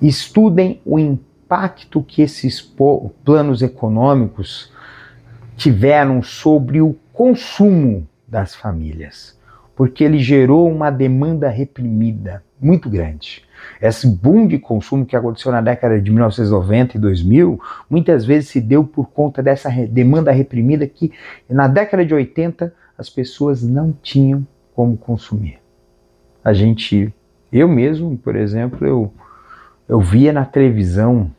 Estudem 0.00 0.80
o 0.84 0.98
impacto 0.98 2.02
que 2.02 2.22
esses 2.22 2.60
planos 3.24 3.62
econômicos 3.62 4.72
tiveram 5.56 6.22
sobre 6.22 6.80
o 6.80 6.96
consumo 7.12 8.06
das 8.26 8.54
famílias, 8.54 9.38
porque 9.76 10.02
ele 10.02 10.18
gerou 10.18 10.70
uma 10.70 10.90
demanda 10.90 11.48
reprimida 11.48 12.42
muito 12.60 12.90
grande. 12.90 13.44
Esse 13.80 14.06
boom 14.06 14.46
de 14.46 14.58
consumo 14.58 15.06
que 15.06 15.16
aconteceu 15.16 15.52
na 15.52 15.60
década 15.60 16.00
de 16.00 16.10
1990 16.10 16.96
e 16.96 17.00
2000, 17.00 17.60
muitas 17.88 18.24
vezes 18.24 18.50
se 18.50 18.60
deu 18.60 18.84
por 18.84 19.10
conta 19.10 19.42
dessa 19.42 19.70
demanda 19.70 20.32
reprimida 20.32 20.86
que 20.86 21.12
na 21.48 21.68
década 21.68 22.04
de 22.04 22.12
80 22.12 22.74
as 22.98 23.08
pessoas 23.08 23.62
não 23.62 23.92
tinham 24.02 24.46
como 24.74 24.96
consumir 24.96 25.63
a 26.44 26.52
gente, 26.52 27.12
eu 27.50 27.66
mesmo, 27.66 28.18
por 28.18 28.36
exemplo, 28.36 28.86
eu, 28.86 29.12
eu 29.88 29.98
via 29.98 30.32
na 30.32 30.44
televisão 30.44 31.32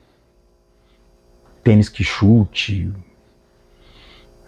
tênis 1.64 1.88
que 1.88 2.04
chute, 2.04 2.92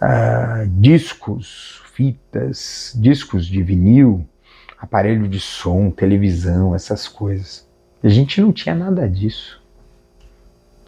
uh, 0.02 0.68
discos, 0.68 1.80
fitas, 1.92 2.92
discos 3.00 3.46
de 3.46 3.62
vinil, 3.62 4.26
aparelho 4.78 5.28
de 5.28 5.38
som, 5.38 5.90
televisão, 5.90 6.74
essas 6.74 7.06
coisas. 7.06 7.66
A 8.02 8.08
gente 8.08 8.40
não 8.40 8.52
tinha 8.52 8.74
nada 8.74 9.08
disso. 9.08 9.62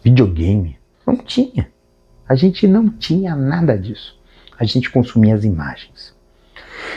Videogame, 0.03 0.77
não 1.05 1.17
tinha. 1.17 1.69
A 2.27 2.35
gente 2.35 2.67
não 2.67 2.89
tinha 2.89 3.35
nada 3.35 3.77
disso. 3.77 4.19
A 4.57 4.63
gente 4.63 4.89
consumia 4.89 5.35
as 5.35 5.43
imagens. 5.43 6.15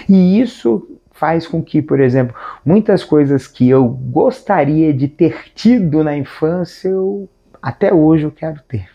E 0.09 0.41
isso 0.41 0.94
faz 1.25 1.47
com 1.47 1.63
que, 1.63 1.81
por 1.81 2.01
exemplo, 2.01 2.37
muitas 2.63 3.03
coisas 3.03 3.47
que 3.47 3.67
eu 3.67 3.89
gostaria 3.89 4.93
de 4.93 5.09
ter 5.09 5.51
tido 5.55 6.05
na 6.05 6.15
infância, 6.15 6.91
eu 6.91 7.27
até 7.63 7.95
hoje 7.95 8.25
eu 8.25 8.31
quero 8.31 8.61
ter. 8.69 8.91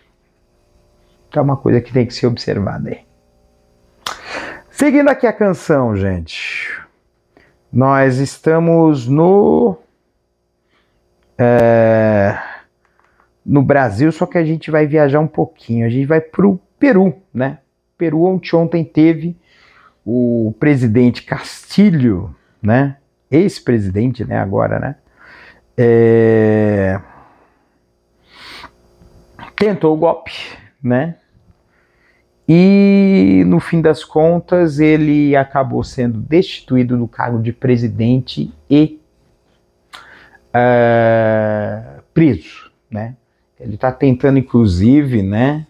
Então 1.27 1.41
é 1.41 1.43
uma 1.43 1.57
coisa 1.57 1.81
que 1.81 1.91
tem 1.91 2.05
que 2.05 2.13
ser 2.13 2.27
observada 2.27 2.91
aí. 2.91 2.99
Seguindo 4.69 5.09
aqui 5.09 5.25
a 5.25 5.33
canção, 5.33 5.95
gente. 5.95 6.71
Nós 7.73 8.19
estamos 8.19 9.07
no. 9.07 9.75
É, 11.35 12.37
no 13.43 13.63
Brasil, 13.63 14.11
só 14.11 14.27
que 14.27 14.37
a 14.37 14.45
gente 14.45 14.69
vai 14.69 14.85
viajar 14.85 15.19
um 15.19 15.27
pouquinho. 15.27 15.87
A 15.87 15.89
gente 15.89 16.05
vai 16.05 16.21
para 16.21 16.45
o 16.45 16.59
Peru, 16.77 17.11
né? 17.33 17.57
Peru, 17.97 18.21
onde 18.21 18.55
ontem 18.55 18.83
teve 18.85 19.35
o 20.11 20.51
presidente 20.59 21.21
Castilho, 21.21 22.35
né, 22.59 22.97
ex-presidente, 23.29 24.25
né, 24.25 24.39
agora, 24.39 24.79
né, 24.79 24.95
é, 25.77 26.99
tentou 29.55 29.95
o 29.95 29.99
golpe, 29.99 30.33
né, 30.81 31.15
e 32.47 33.43
no 33.45 33.59
fim 33.59 33.79
das 33.81 34.03
contas 34.03 34.79
ele 34.79 35.35
acabou 35.35 35.83
sendo 35.83 36.17
destituído 36.19 36.97
do 36.97 37.07
cargo 37.07 37.39
de 37.39 37.53
presidente 37.53 38.51
e 38.67 38.99
uh, 40.47 42.01
preso, 42.11 42.71
né. 42.89 43.15
Ele 43.59 43.75
está 43.75 43.91
tentando, 43.91 44.39
inclusive, 44.39 45.21
né, 45.21 45.67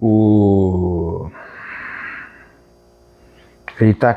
o 0.00 1.28
ele 3.80 3.90
está 3.90 4.14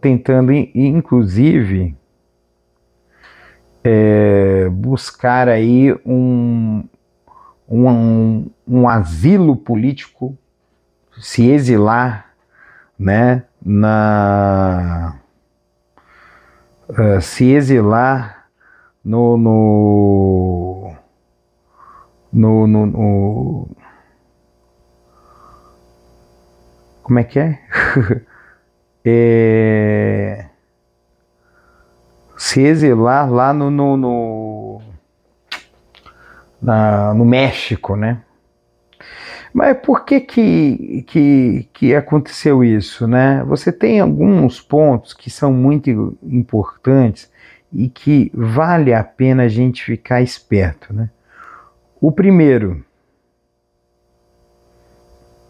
tentando, 0.00 0.52
inclusive, 0.52 1.96
é, 3.82 4.68
buscar 4.68 5.48
aí 5.48 5.92
um, 6.04 6.84
um, 7.68 8.50
um, 8.66 8.88
asilo 8.88 9.56
político, 9.56 10.36
se 11.18 11.50
exilar, 11.50 12.30
né, 12.98 13.44
na, 13.64 15.18
uh, 16.88 17.20
se 17.20 17.50
exilar 17.50 18.46
no, 19.04 19.36
no, 19.36 20.94
no, 22.32 22.66
no, 22.66 22.86
no 22.86 23.68
como 27.02 27.18
é 27.18 27.24
que 27.24 27.40
é? 27.40 27.58
é, 29.04 30.46
se 32.36 32.62
exilar 32.62 33.30
lá 33.30 33.52
no, 33.52 33.70
no, 33.70 33.96
no, 33.96 34.82
na, 36.60 37.14
no 37.14 37.24
México, 37.24 37.96
né? 37.96 38.22
Mas 39.52 39.76
por 39.78 40.04
que, 40.04 40.20
que, 40.20 41.04
que, 41.06 41.68
que 41.72 41.94
aconteceu 41.94 42.62
isso? 42.62 43.06
Né? 43.08 43.42
Você 43.44 43.72
tem 43.72 43.98
alguns 43.98 44.60
pontos 44.60 45.12
que 45.12 45.28
são 45.28 45.52
muito 45.52 46.16
importantes 46.22 47.30
e 47.72 47.88
que 47.88 48.30
vale 48.32 48.94
a 48.94 49.02
pena 49.02 49.44
a 49.44 49.48
gente 49.48 49.84
ficar 49.84 50.22
esperto. 50.22 50.92
Né? 50.94 51.10
O 52.00 52.12
primeiro 52.12 52.84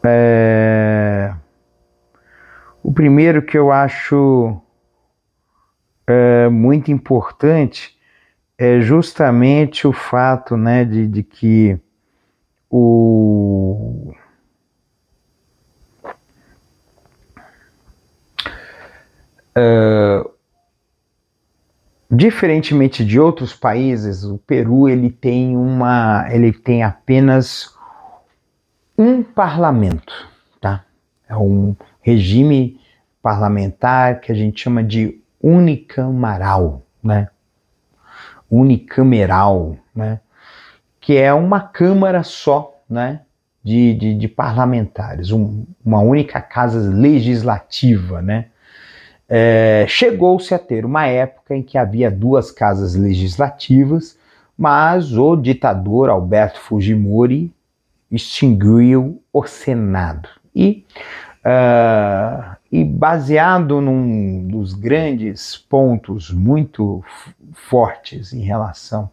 é, 0.02 1.35
o 2.82 2.92
primeiro 2.92 3.42
que 3.42 3.56
eu 3.56 3.70
acho 3.70 4.60
é, 6.06 6.49
muito 6.49 6.90
importante 6.90 7.99
é 8.58 8.80
justamente 8.80 9.87
o 9.87 9.92
fato 9.92 10.56
né, 10.56 10.84
de, 10.84 11.06
de 11.06 11.22
que 11.22 11.78
o 12.68 14.12
uh, 19.56 20.30
diferentemente 22.10 23.04
de 23.04 23.20
outros 23.20 23.54
países, 23.54 24.25
o 24.25 24.37
Peru 24.38 24.88
ele 24.88 25.10
tem 25.10 25.56
uma, 25.56 26.26
ele 26.30 26.52
tem 26.52 26.82
apenas 26.82 27.75
um 28.99 29.22
parlamento, 29.22 30.28
tá? 30.60 30.84
É 31.28 31.37
um 31.37 31.75
regime 32.10 32.78
parlamentar 33.22 34.20
que 34.20 34.32
a 34.32 34.34
gente 34.34 34.60
chama 34.60 34.82
de 34.82 35.20
unicameral, 35.42 36.82
né? 37.02 37.28
Unicameral, 38.50 39.76
né? 39.94 40.20
que 41.00 41.16
é 41.16 41.32
uma 41.32 41.60
Câmara 41.60 42.22
só 42.22 42.78
né, 42.88 43.22
de, 43.64 43.94
de, 43.94 44.14
de 44.14 44.28
parlamentares, 44.28 45.30
um, 45.30 45.64
uma 45.84 46.00
única 46.00 46.40
casa 46.40 46.78
legislativa. 46.78 48.20
Né? 48.20 48.46
É, 49.28 49.86
Chegou-se 49.88 50.54
a 50.54 50.58
ter 50.58 50.84
uma 50.84 51.06
época 51.06 51.56
em 51.56 51.62
que 51.62 51.78
havia 51.78 52.10
duas 52.10 52.50
casas 52.50 52.94
legislativas, 52.94 54.18
mas 54.58 55.16
o 55.16 55.36
ditador 55.36 56.10
Alberto 56.10 56.60
Fujimori 56.60 57.52
extinguiu 58.10 59.22
o 59.32 59.46
Senado. 59.46 60.28
E, 60.54 60.84
uh, 61.44 62.56
e 62.70 62.85
baseado 62.85 63.80
num 63.80 64.47
dos 64.47 64.75
grandes 64.75 65.56
pontos 65.56 66.30
muito 66.30 67.02
fortes 67.52 68.32
em 68.32 68.40
relação 68.40 69.11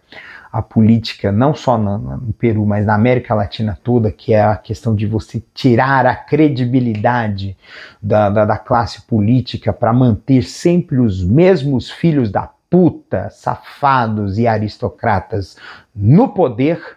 a 0.51 0.61
política, 0.61 1.31
não 1.31 1.53
só 1.53 1.77
no, 1.77 1.97
no, 1.97 2.33
Peru, 2.33 2.65
mas 2.65 2.85
na 2.85 2.95
América 2.95 3.35
Latina 3.35 3.77
toda, 3.83 4.11
que 4.11 4.33
é 4.33 4.41
a 4.41 4.55
questão 4.55 4.95
de 4.95 5.05
você 5.05 5.43
tirar 5.53 6.05
a 6.05 6.15
credibilidade 6.15 7.55
da, 8.01 8.29
da, 8.29 8.45
da 8.45 8.57
classe 8.57 9.01
política 9.01 9.73
para 9.73 9.93
manter 9.93 10.43
sempre 10.43 10.97
os 10.99 11.23
mesmos 11.23 11.91
filhos 11.91 12.31
da 12.31 12.49
puta, 12.69 13.29
safados 13.29 14.37
e 14.37 14.47
aristocratas 14.47 15.57
no 15.95 16.29
poder, 16.29 16.96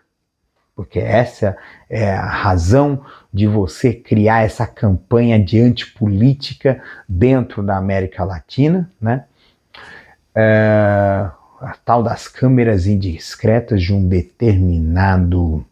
porque 0.80 0.98
essa 0.98 1.58
é 1.90 2.10
a 2.10 2.24
razão 2.24 3.04
de 3.30 3.46
você 3.46 3.92
criar 3.92 4.46
essa 4.46 4.66
campanha 4.66 5.38
de 5.38 5.60
antipolítica 5.60 6.82
dentro 7.06 7.62
da 7.62 7.76
América 7.76 8.24
Latina, 8.24 8.90
né? 8.98 9.26
É, 10.34 11.28
a 11.60 11.76
tal 11.84 12.02
das 12.02 12.28
câmeras 12.28 12.86
indiscretas 12.86 13.82
de 13.82 13.92
um 13.92 14.08
determinado 14.08 15.66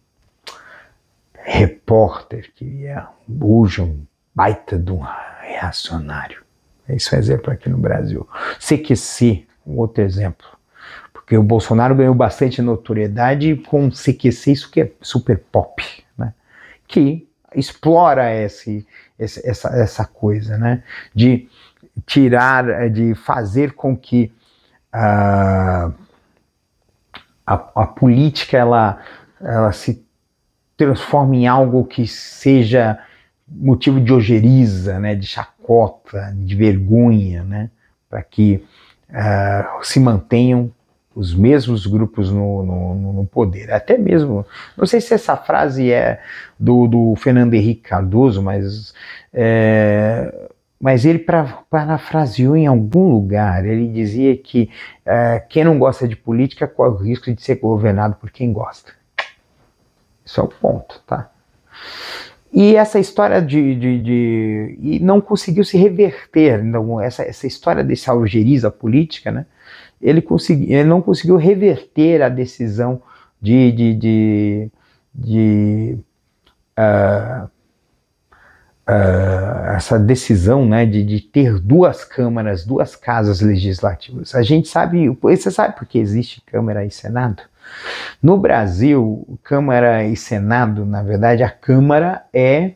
repórter 1.32 2.52
que 2.54 2.84
é 2.84 3.02
hoje 3.40 3.80
um 3.80 4.02
baita 4.34 4.78
de 4.78 4.92
um 4.92 5.00
reacionário. 5.40 6.42
Esse 6.86 7.16
é 7.16 7.18
exemplo 7.18 7.50
aqui 7.50 7.70
no 7.70 7.78
Brasil. 7.78 8.28
CQC, 8.60 9.46
um 9.66 9.78
outro 9.78 10.04
exemplo. 10.04 10.57
Porque 11.20 11.36
o 11.36 11.42
Bolsonaro 11.42 11.94
ganhou 11.94 12.14
bastante 12.14 12.62
notoriedade 12.62 13.56
com 13.68 13.90
CQC, 13.90 14.52
isso 14.52 14.70
que 14.70 14.80
é 14.80 14.92
super 15.00 15.38
pop, 15.52 15.82
né? 16.16 16.32
que 16.86 17.28
explora 17.54 18.34
esse, 18.34 18.86
esse, 19.18 19.46
essa, 19.46 19.68
essa 19.68 20.04
coisa, 20.06 20.56
né? 20.56 20.82
de 21.14 21.48
tirar, 22.06 22.88
de 22.90 23.14
fazer 23.14 23.72
com 23.72 23.96
que 23.96 24.32
a, 24.92 25.90
a, 27.46 27.54
a 27.54 27.86
política 27.86 28.56
ela, 28.56 29.02
ela 29.40 29.72
se 29.72 30.04
transforma 30.76 31.36
em 31.36 31.46
algo 31.46 31.84
que 31.84 32.06
seja 32.06 32.98
motivo 33.50 34.00
de 34.00 34.12
ojeriza, 34.12 34.98
né, 34.98 35.14
de 35.14 35.26
chacota, 35.26 36.32
de 36.36 36.54
vergonha, 36.54 37.42
né, 37.42 37.70
para 38.08 38.22
que 38.22 38.62
uh, 39.10 39.84
se 39.84 39.98
mantenham 39.98 40.70
os 41.18 41.34
mesmos 41.34 41.84
grupos 41.84 42.30
no, 42.30 42.62
no, 42.62 43.12
no, 43.12 43.26
poder. 43.26 43.72
Até 43.72 43.98
mesmo, 43.98 44.46
não 44.76 44.86
sei 44.86 45.00
se 45.00 45.12
essa 45.12 45.36
frase 45.36 45.90
é 45.90 46.22
do, 46.56 46.86
do 46.86 47.16
Fernando 47.16 47.54
Henrique 47.54 47.88
Cardoso, 47.88 48.40
mas 48.40 48.94
é, 49.34 50.48
mas 50.80 51.04
ele 51.04 51.18
parafraseou 51.18 52.56
em 52.56 52.68
algum 52.68 53.10
lugar. 53.10 53.66
Ele 53.66 53.88
dizia 53.88 54.36
que 54.36 54.70
uh, 55.04 55.44
quem 55.48 55.64
não 55.64 55.76
gosta 55.76 56.06
de 56.06 56.14
política 56.14 56.68
corre 56.68 56.90
o 56.90 57.02
risco 57.02 57.34
de 57.34 57.42
ser 57.42 57.56
governado 57.56 58.14
por 58.14 58.30
quem 58.30 58.52
gosta. 58.52 58.92
Isso 60.24 60.40
é 60.40 60.44
o 60.44 60.46
ponto, 60.46 61.02
tá? 61.04 61.32
E 62.52 62.76
essa 62.76 63.00
história 63.00 63.42
de, 63.42 63.74
de, 63.74 64.00
de, 64.00 64.78
e 64.80 65.00
não 65.00 65.20
conseguiu 65.20 65.64
se 65.64 65.76
reverter, 65.76 66.64
então, 66.64 67.00
essa, 67.00 67.24
essa 67.24 67.46
história 67.46 67.82
desse 67.82 68.08
algeriza 68.08 68.70
política, 68.70 69.32
né? 69.32 69.46
Ele, 70.00 70.22
consegui, 70.22 70.72
ele 70.72 70.88
não 70.88 71.02
conseguiu 71.02 71.36
reverter 71.36 72.22
a 72.22 72.28
decisão 72.28 73.02
de, 73.40 73.72
de, 73.72 73.94
de, 73.94 74.70
de 75.14 75.98
uh, 76.78 77.48
uh, 78.88 79.70
essa 79.76 79.98
decisão 79.98 80.64
né, 80.64 80.86
de, 80.86 81.04
de, 81.04 81.20
ter 81.20 81.58
duas 81.58 82.04
câmaras, 82.04 82.64
duas 82.64 82.96
casas 82.96 83.40
legislativas. 83.40 84.34
A 84.34 84.42
gente 84.42 84.68
sabe, 84.68 85.08
você 85.20 85.50
sabe 85.50 85.76
por 85.76 85.86
que 85.86 85.98
existe 85.98 86.42
Câmara 86.46 86.84
e 86.84 86.90
Senado? 86.90 87.42
No 88.22 88.38
Brasil, 88.38 89.38
Câmara 89.42 90.04
e 90.04 90.16
Senado, 90.16 90.86
na 90.86 91.02
verdade, 91.02 91.42
a 91.42 91.50
Câmara 91.50 92.24
é 92.32 92.72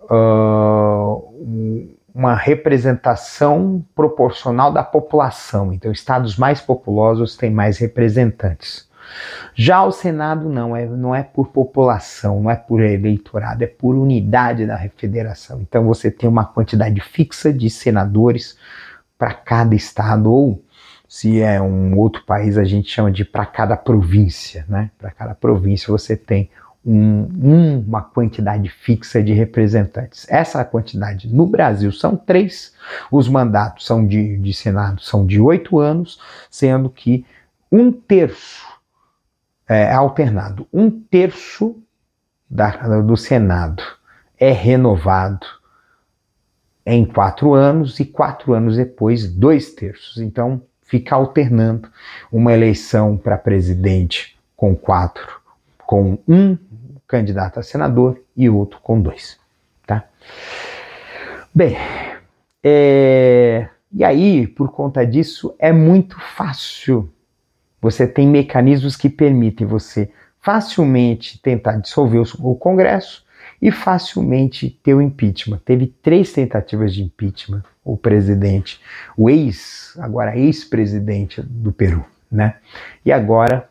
uh, 0.00 1.92
uma 2.14 2.34
representação 2.34 3.84
proporcional 3.94 4.72
da 4.72 4.82
população. 4.82 5.72
Então, 5.72 5.90
estados 5.90 6.36
mais 6.36 6.60
populosos 6.60 7.36
têm 7.36 7.50
mais 7.50 7.78
representantes. 7.78 8.90
Já 9.54 9.82
o 9.82 9.92
Senado 9.92 10.48
não 10.48 10.76
é, 10.76 10.86
não 10.86 11.14
é 11.14 11.22
por 11.22 11.48
população, 11.48 12.40
não 12.40 12.50
é 12.50 12.56
por 12.56 12.80
eleitorado, 12.80 13.62
é 13.62 13.66
por 13.66 13.94
unidade 13.94 14.66
da 14.66 14.78
federação. 14.96 15.60
Então 15.60 15.84
você 15.84 16.10
tem 16.10 16.28
uma 16.28 16.44
quantidade 16.44 17.00
fixa 17.00 17.52
de 17.52 17.68
senadores 17.68 18.56
para 19.18 19.34
cada 19.34 19.74
estado, 19.74 20.32
ou 20.32 20.64
se 21.08 21.40
é 21.40 21.60
um 21.60 21.96
outro 21.98 22.24
país, 22.24 22.56
a 22.56 22.64
gente 22.64 22.88
chama 22.88 23.10
de 23.10 23.24
para 23.24 23.44
cada 23.44 23.76
província, 23.76 24.64
né? 24.68 24.90
Para 24.98 25.10
cada 25.10 25.34
província 25.34 25.90
você 25.90 26.16
tem 26.16 26.50
um, 26.84 27.28
um, 27.40 27.80
uma 27.80 28.02
quantidade 28.02 28.68
fixa 28.68 29.22
de 29.22 29.32
representantes. 29.32 30.26
Essa 30.28 30.64
quantidade 30.64 31.32
no 31.32 31.46
Brasil 31.46 31.92
são 31.92 32.16
três. 32.16 32.74
Os 33.10 33.28
mandatos 33.28 33.86
são 33.86 34.06
de, 34.06 34.36
de 34.38 34.52
Senado 34.52 35.00
são 35.00 35.24
de 35.24 35.40
oito 35.40 35.78
anos, 35.78 36.18
sendo 36.50 36.90
que 36.90 37.24
um 37.70 37.92
terço 37.92 38.66
é, 39.68 39.84
é, 39.84 39.92
alternado. 39.92 40.66
Um 40.72 40.90
terço 40.90 41.76
da, 42.50 42.70
do 43.00 43.16
Senado 43.16 43.82
é 44.38 44.50
renovado 44.50 45.46
em 46.84 47.04
quatro 47.04 47.54
anos 47.54 48.00
e 48.00 48.04
quatro 48.04 48.52
anos 48.52 48.76
depois, 48.76 49.32
dois 49.32 49.72
terços. 49.72 50.18
Então, 50.18 50.62
fica 50.82 51.14
alternando 51.14 51.88
uma 52.30 52.52
eleição 52.52 53.16
para 53.16 53.38
presidente 53.38 54.36
com 54.54 54.76
quatro, 54.76 55.40
com 55.92 56.16
um 56.26 56.56
candidato 57.06 57.60
a 57.60 57.62
senador 57.62 58.18
e 58.34 58.48
outro 58.48 58.80
com 58.80 58.98
dois. 58.98 59.38
Tá? 59.86 60.04
Bem, 61.54 61.76
é, 62.64 63.68
e 63.92 64.02
aí, 64.02 64.46
por 64.46 64.72
conta 64.72 65.04
disso, 65.04 65.54
é 65.58 65.70
muito 65.70 66.18
fácil 66.18 67.12
você 67.78 68.06
tem 68.06 68.26
mecanismos 68.26 68.96
que 68.96 69.10
permitem 69.10 69.66
você 69.66 70.10
facilmente 70.40 71.38
tentar 71.42 71.76
dissolver 71.76 72.22
o 72.38 72.54
Congresso 72.54 73.26
e 73.60 73.70
facilmente 73.70 74.70
ter 74.82 74.94
o 74.94 75.02
impeachment. 75.02 75.60
Teve 75.62 75.88
três 76.02 76.32
tentativas 76.32 76.94
de 76.94 77.02
impeachment, 77.02 77.64
o 77.84 77.98
presidente, 77.98 78.80
o 79.14 79.28
ex, 79.28 79.94
agora 79.98 80.38
ex-presidente 80.38 81.42
do 81.42 81.70
Peru, 81.70 82.02
né? 82.30 82.56
E 83.04 83.12
agora, 83.12 83.68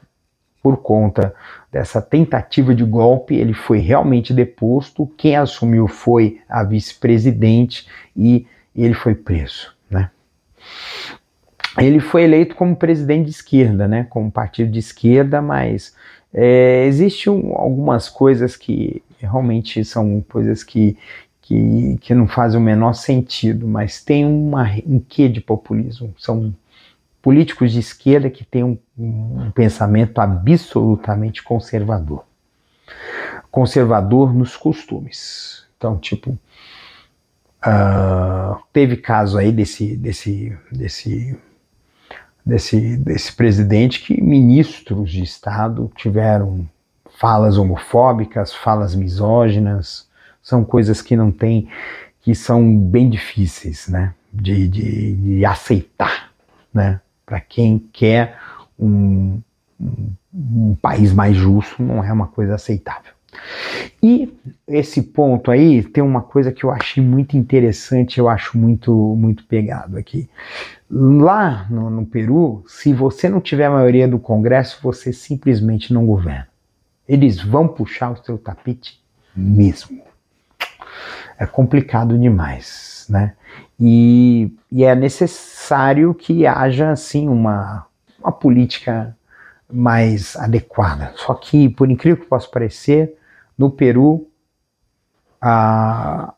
por 0.62 0.78
conta 0.78 1.34
dessa 1.71 2.02
tentativa 2.02 2.74
de 2.76 2.84
golpe, 2.84 3.36
ele 3.36 3.54
foi 3.54 3.80
realmente 3.80 4.34
deposto. 4.34 5.08
Quem 5.17 5.36
assumiu 5.36 5.88
foi 5.88 6.39
a 6.47 6.63
vice-presidente 6.63 7.88
e 8.15 8.45
ele 8.76 8.93
foi 8.93 9.15
preso, 9.15 9.74
né? 9.89 10.10
Ele 11.78 12.00
foi 12.00 12.24
eleito 12.24 12.56
como 12.56 12.76
presidente 12.76 13.26
de 13.26 13.32
esquerda, 13.32 13.88
né? 13.88 14.06
Como 14.10 14.30
partido 14.30 14.71
de 14.71 14.80
esquerda, 14.80 15.41
mas 15.41 15.95
é, 16.34 16.86
Existem 16.86 17.34
algumas 17.56 18.10
coisas 18.10 18.56
que 18.56 19.04
realmente 19.19 19.84
são 19.84 20.24
coisas 20.30 20.63
que, 20.63 20.97
que, 21.41 21.97
que 22.00 22.13
não 22.15 22.28
fazem 22.28 22.60
o 22.60 22.63
menor 22.63 22.93
sentido, 22.93 23.67
mas 23.67 24.04
tem 24.04 24.26
uma, 24.26 24.69
um 24.86 25.00
quê 25.00 25.28
de 25.28 25.41
populismo. 25.41 26.13
São 26.17 26.54
políticos 27.21 27.71
de 27.71 27.80
esquerda 27.80 28.30
que 28.30 28.45
têm 28.45 28.63
um, 28.63 28.78
um 29.03 29.51
pensamento 29.51 30.19
absolutamente 30.19 31.43
conservador. 31.43 32.25
Conservador 33.49 34.33
nos 34.33 34.55
costumes. 34.55 35.65
Então, 35.77 35.97
tipo, 35.97 36.31
uh, 37.65 38.61
teve 38.71 38.97
caso 38.97 39.37
aí 39.37 39.51
desse, 39.51 39.95
desse, 39.95 40.57
desse 40.71 41.37
desse, 42.45 42.97
desse 42.97 43.33
presidente 43.33 44.01
que 44.01 44.21
ministros 44.21 45.11
de 45.11 45.23
Estado 45.23 45.91
tiveram 45.95 46.67
falas 47.17 47.57
homofóbicas, 47.57 48.53
falas 48.53 48.95
misóginas, 48.95 50.07
são 50.41 50.63
coisas 50.63 51.01
que 51.01 51.15
não 51.15 51.31
tem, 51.31 51.69
que 52.21 52.33
são 52.33 52.75
bem 52.77 53.09
difíceis, 53.09 53.87
né, 53.87 54.13
de, 54.33 54.67
de, 54.67 55.13
de 55.13 55.45
aceitar, 55.45 56.31
né, 56.73 56.99
para 57.25 57.39
quem 57.39 57.77
quer 57.93 58.39
um, 58.82 59.39
um, 59.80 60.13
um 60.34 60.76
país 60.82 61.13
mais 61.13 61.36
justo, 61.36 61.82
não 61.82 62.04
é 62.04 62.12
uma 62.12 62.28
coisa 62.28 62.56
aceitável. 62.56 63.13
E 64.04 64.34
esse 64.67 65.02
ponto 65.02 65.52
aí 65.52 65.84
tem 65.84 66.04
uma 66.04 66.22
coisa 66.22 66.52
que 66.52 66.63
eu 66.63 66.72
achei 66.72 67.04
muito 67.04 67.38
interessante, 67.38 68.20
eu 68.20 68.28
acho 68.28 68.58
muito 68.58 69.15
muito 69.15 69.46
pegado 69.46 69.98
aqui. 69.98 70.30
Lá 70.89 71.65
no, 71.70 71.89
no 71.89 72.06
Peru, 72.06 72.63
se 72.67 72.94
você 72.94 73.30
não 73.30 73.39
tiver 73.39 73.65
a 73.65 73.72
maioria 73.72 74.08
do 74.08 74.20
Congresso, 74.20 74.80
você 74.82 75.13
simplesmente 75.13 75.94
não 75.94 76.06
governa. 76.06 76.48
Eles 77.08 77.41
vão 77.41 77.67
puxar 77.67 78.12
o 78.12 78.24
seu 78.24 78.38
tapete 78.38 79.02
mesmo. 79.36 80.02
É 81.38 81.46
complicado 81.46 82.17
demais, 82.17 83.06
né? 83.10 83.34
E, 83.80 84.54
e 84.72 84.84
é 84.84 84.94
necessário 84.94 86.13
que 86.13 86.46
haja 86.46 86.91
assim 86.91 87.28
uma, 87.28 87.88
uma 88.21 88.31
política 88.31 89.15
mais 89.71 90.36
adequada. 90.36 91.13
Só 91.15 91.34
que, 91.34 91.69
por 91.69 91.89
incrível 91.89 92.23
que 92.23 92.29
possa 92.29 92.47
parecer, 92.47 93.17
no 93.57 93.69
Peru, 93.69 94.27
a, 95.41 96.34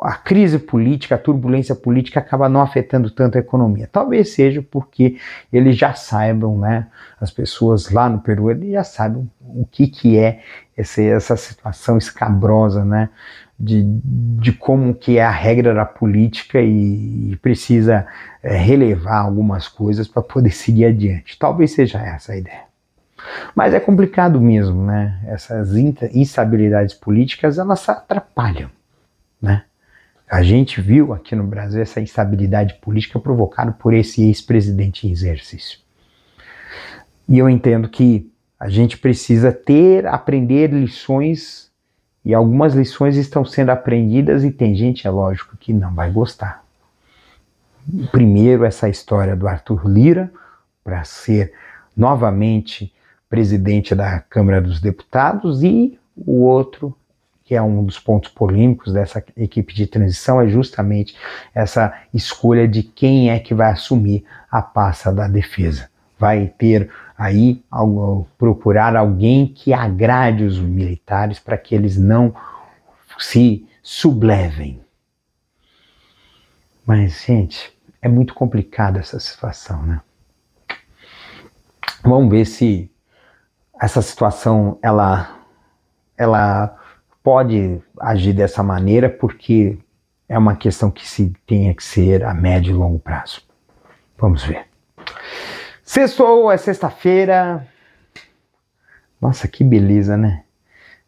a 0.00 0.12
crise 0.14 0.58
política, 0.58 1.14
a 1.14 1.18
turbulência 1.18 1.74
política 1.74 2.20
acaba 2.20 2.48
não 2.48 2.60
afetando 2.60 3.10
tanto 3.10 3.36
a 3.36 3.40
economia. 3.40 3.88
Talvez 3.90 4.34
seja 4.34 4.62
porque 4.62 5.18
eles 5.52 5.76
já 5.76 5.94
saibam, 5.94 6.58
né, 6.58 6.88
as 7.20 7.30
pessoas 7.30 7.90
lá 7.90 8.08
no 8.08 8.20
Peru, 8.20 8.50
eles 8.50 8.72
já 8.72 8.84
sabem 8.84 9.30
o 9.40 9.66
que, 9.66 9.86
que 9.86 10.18
é 10.18 10.42
esse, 10.76 11.06
essa 11.06 11.36
situação 11.36 11.96
escabrosa, 11.96 12.84
né, 12.84 13.08
de, 13.58 13.82
de 13.82 14.52
como 14.52 14.94
que 14.94 15.18
é 15.18 15.24
a 15.24 15.30
regra 15.30 15.72
da 15.72 15.84
política 15.84 16.60
e, 16.60 17.32
e 17.32 17.36
precisa 17.36 18.06
é, 18.42 18.56
relevar 18.56 19.20
algumas 19.20 19.68
coisas 19.68 20.08
para 20.08 20.22
poder 20.22 20.50
seguir 20.54 20.86
adiante. 20.86 21.38
Talvez 21.38 21.72
seja 21.72 21.98
essa 21.98 22.32
a 22.32 22.36
ideia. 22.36 22.64
Mas 23.54 23.72
é 23.72 23.80
complicado 23.80 24.40
mesmo, 24.40 24.84
né? 24.84 25.18
Essas 25.26 25.74
instabilidades 25.76 26.94
políticas, 26.94 27.58
elas 27.58 27.88
atrapalham, 27.88 28.70
né? 29.40 29.64
A 30.30 30.42
gente 30.42 30.80
viu 30.80 31.12
aqui 31.12 31.34
no 31.34 31.44
Brasil 31.44 31.80
essa 31.80 32.00
instabilidade 32.00 32.74
política 32.74 33.20
provocada 33.20 33.72
por 33.72 33.94
esse 33.94 34.22
ex-presidente 34.22 35.06
em 35.06 35.10
exercício. 35.10 35.78
E 37.28 37.38
eu 37.38 37.48
entendo 37.48 37.88
que 37.88 38.30
a 38.58 38.68
gente 38.68 38.98
precisa 38.98 39.52
ter, 39.52 40.06
aprender 40.06 40.72
lições, 40.72 41.70
e 42.24 42.32
algumas 42.32 42.74
lições 42.74 43.16
estão 43.16 43.44
sendo 43.44 43.70
aprendidas, 43.70 44.44
e 44.44 44.50
tem 44.50 44.74
gente, 44.74 45.06
é 45.06 45.10
lógico, 45.10 45.56
que 45.56 45.72
não 45.72 45.94
vai 45.94 46.10
gostar. 46.10 46.64
Primeiro, 48.10 48.64
essa 48.64 48.88
história 48.88 49.36
do 49.36 49.46
Arthur 49.46 49.86
Lira, 49.86 50.32
para 50.82 51.04
ser 51.04 51.52
novamente 51.96 52.92
presidente 53.28 53.94
da 53.94 54.20
Câmara 54.20 54.60
dos 54.60 54.80
Deputados, 54.80 55.62
e 55.62 55.98
o 56.16 56.42
outro, 56.42 56.96
que 57.44 57.54
é 57.54 57.60
um 57.60 57.84
dos 57.84 57.98
pontos 57.98 58.30
polêmicos 58.30 58.92
dessa 58.92 59.22
equipe 59.36 59.74
de 59.74 59.86
transição, 59.86 60.40
é 60.40 60.48
justamente 60.48 61.14
essa 61.54 61.92
escolha 62.12 62.66
de 62.66 62.82
quem 62.82 63.30
é 63.30 63.38
que 63.38 63.52
vai 63.52 63.70
assumir 63.70 64.24
a 64.50 64.62
pasta 64.62 65.12
da 65.12 65.28
defesa. 65.28 65.90
Vai 66.18 66.46
ter 66.56 66.90
aí 67.16 67.62
procurar 68.36 68.96
alguém 68.96 69.46
que 69.46 69.72
agrade 69.72 70.44
os 70.44 70.58
militares 70.58 71.38
para 71.38 71.56
que 71.56 71.74
eles 71.74 71.96
não 71.96 72.34
se 73.18 73.66
sublevem. 73.82 74.80
Mas, 76.86 77.24
gente, 77.24 77.72
é 78.02 78.08
muito 78.08 78.34
complicada 78.34 78.98
essa 78.98 79.18
situação, 79.18 79.82
né? 79.84 80.00
Vamos 82.02 82.30
ver 82.30 82.44
se 82.44 82.90
essa 83.80 84.02
situação 84.02 84.78
ela 84.82 85.38
ela 86.16 86.78
pode 87.22 87.80
agir 87.98 88.34
dessa 88.34 88.62
maneira 88.62 89.08
porque 89.08 89.78
é 90.28 90.38
uma 90.38 90.54
questão 90.54 90.90
que 90.90 91.08
se 91.08 91.32
tenha 91.46 91.74
que 91.74 91.82
ser 91.82 92.24
a 92.24 92.34
médio 92.34 92.72
e 92.72 92.76
longo 92.76 92.98
prazo. 92.98 93.42
Vamos 94.18 94.44
ver. 94.44 94.73
Sextou, 95.84 96.50
é 96.50 96.56
sexta-feira. 96.56 97.66
Nossa, 99.20 99.46
que 99.46 99.62
beleza, 99.62 100.16
né? 100.16 100.42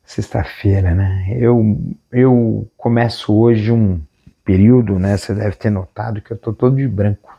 Sexta-feira, 0.05 0.95
né? 0.95 1.27
Eu, 1.31 1.79
eu 2.13 2.71
começo 2.77 3.35
hoje 3.35 3.73
um 3.73 4.01
período, 4.45 4.99
né? 4.99 5.17
Você 5.17 5.35
deve 5.35 5.57
ter 5.57 5.71
notado 5.71 6.21
que 6.21 6.31
eu 6.31 6.37
tô 6.37 6.53
todo 6.53 6.77
de 6.77 6.87
branco 6.87 7.37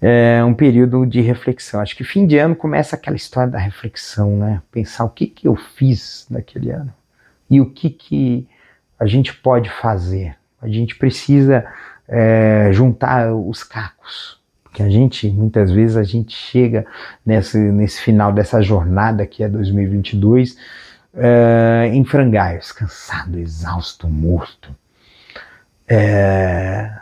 é 0.00 0.42
um 0.44 0.54
período 0.54 1.04
de 1.04 1.20
reflexão. 1.20 1.80
Acho 1.80 1.96
que 1.96 2.04
fim 2.04 2.26
de 2.26 2.38
ano 2.38 2.54
começa 2.54 2.96
aquela 2.96 3.16
história 3.16 3.50
da 3.50 3.58
reflexão, 3.58 4.36
né? 4.36 4.62
Pensar 4.70 5.04
o 5.04 5.10
que, 5.10 5.26
que 5.26 5.48
eu 5.48 5.56
fiz 5.56 6.26
naquele 6.30 6.70
ano 6.70 6.92
e 7.50 7.60
o 7.60 7.70
que, 7.70 7.90
que 7.90 8.48
a 8.98 9.06
gente 9.06 9.34
pode 9.34 9.68
fazer. 9.70 10.36
A 10.60 10.68
gente 10.68 10.96
precisa 10.96 11.66
é, 12.06 12.70
juntar 12.72 13.32
os 13.34 13.64
cacos, 13.64 14.37
porque 14.68 14.82
a 14.82 14.88
gente, 14.88 15.28
muitas 15.30 15.72
vezes, 15.72 15.96
a 15.96 16.02
gente 16.02 16.34
chega 16.34 16.86
nesse, 17.24 17.58
nesse 17.58 18.00
final 18.00 18.32
dessa 18.32 18.60
jornada 18.60 19.26
que 19.26 19.42
é 19.42 19.48
2022 19.48 20.56
é, 21.14 21.90
em 21.92 22.04
frangalhos, 22.04 22.70
cansado, 22.70 23.38
exausto, 23.38 24.06
morto. 24.06 24.74
É, 25.88 26.92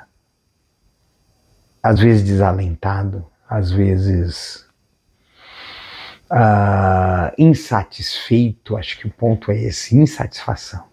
às 1.83 1.99
vezes 1.99 2.23
desalentado, 2.23 3.27
às 3.49 3.73
vezes 3.73 4.65
uh, 6.31 7.33
insatisfeito. 7.37 8.77
Acho 8.77 8.99
que 9.01 9.09
o 9.09 9.11
ponto 9.11 9.51
é 9.51 9.61
esse: 9.61 9.97
insatisfação. 9.97 10.85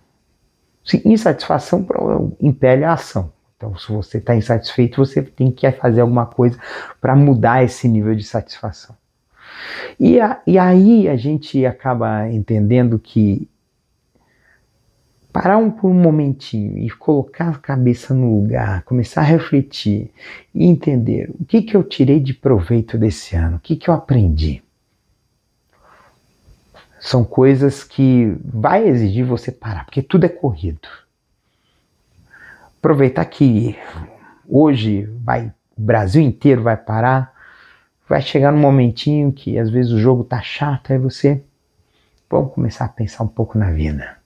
Sim, 0.83 1.01
insatisfação 1.05 1.85
impele 2.41 2.83
a 2.83 2.93
ação. 2.93 3.31
Então, 3.63 3.77
se 3.77 3.89
você 3.89 4.17
está 4.17 4.35
insatisfeito, 4.35 4.97
você 4.97 5.21
tem 5.21 5.49
que 5.49 5.71
fazer 5.71 6.01
alguma 6.01 6.25
coisa 6.25 6.59
para 6.99 7.15
mudar 7.15 7.63
esse 7.63 7.87
nível 7.87 8.13
de 8.13 8.23
satisfação. 8.23 8.93
E, 9.97 10.19
a, 10.19 10.41
e 10.45 10.57
aí 10.57 11.07
a 11.07 11.15
gente 11.15 11.65
acaba 11.65 12.29
entendendo 12.29 12.99
que 12.99 13.47
parar 15.31 15.57
um, 15.57 15.71
por 15.71 15.89
um 15.89 15.93
momentinho 15.93 16.77
e 16.77 16.89
colocar 16.89 17.49
a 17.49 17.57
cabeça 17.57 18.13
no 18.13 18.41
lugar, 18.41 18.83
começar 18.83 19.21
a 19.21 19.23
refletir 19.23 20.11
e 20.53 20.65
entender 20.65 21.31
o 21.39 21.45
que, 21.45 21.61
que 21.61 21.77
eu 21.77 21.83
tirei 21.85 22.19
de 22.19 22.33
proveito 22.33 22.97
desse 22.97 23.33
ano, 23.33 23.55
o 23.55 23.59
que, 23.61 23.77
que 23.77 23.89
eu 23.89 23.93
aprendi. 23.93 24.61
São 26.99 27.23
coisas 27.23 27.81
que 27.81 28.35
vai 28.43 28.87
exigir 28.87 29.25
você 29.25 29.53
parar, 29.53 29.85
porque 29.85 30.01
tudo 30.01 30.25
é 30.25 30.29
corrido. 30.29 30.87
Aproveitar 32.83 33.23
que 33.25 33.77
hoje 34.47 35.09
vai, 35.23 35.53
o 35.77 35.81
Brasil 35.81 36.21
inteiro 36.21 36.61
vai 36.61 36.75
parar, 36.75 37.33
vai 38.09 38.21
chegar 38.21 38.51
num 38.51 38.59
momentinho 38.59 39.31
que 39.31 39.57
às 39.57 39.69
vezes 39.69 39.93
o 39.93 39.99
jogo 39.99 40.25
tá 40.25 40.41
chato, 40.41 40.91
aí 40.91 40.99
você 40.99 41.41
vamos 42.29 42.53
começar 42.53 42.85
a 42.85 42.89
pensar 42.89 43.23
um 43.23 43.27
pouco 43.27 43.57
na 43.57 43.71
vida 43.71 44.21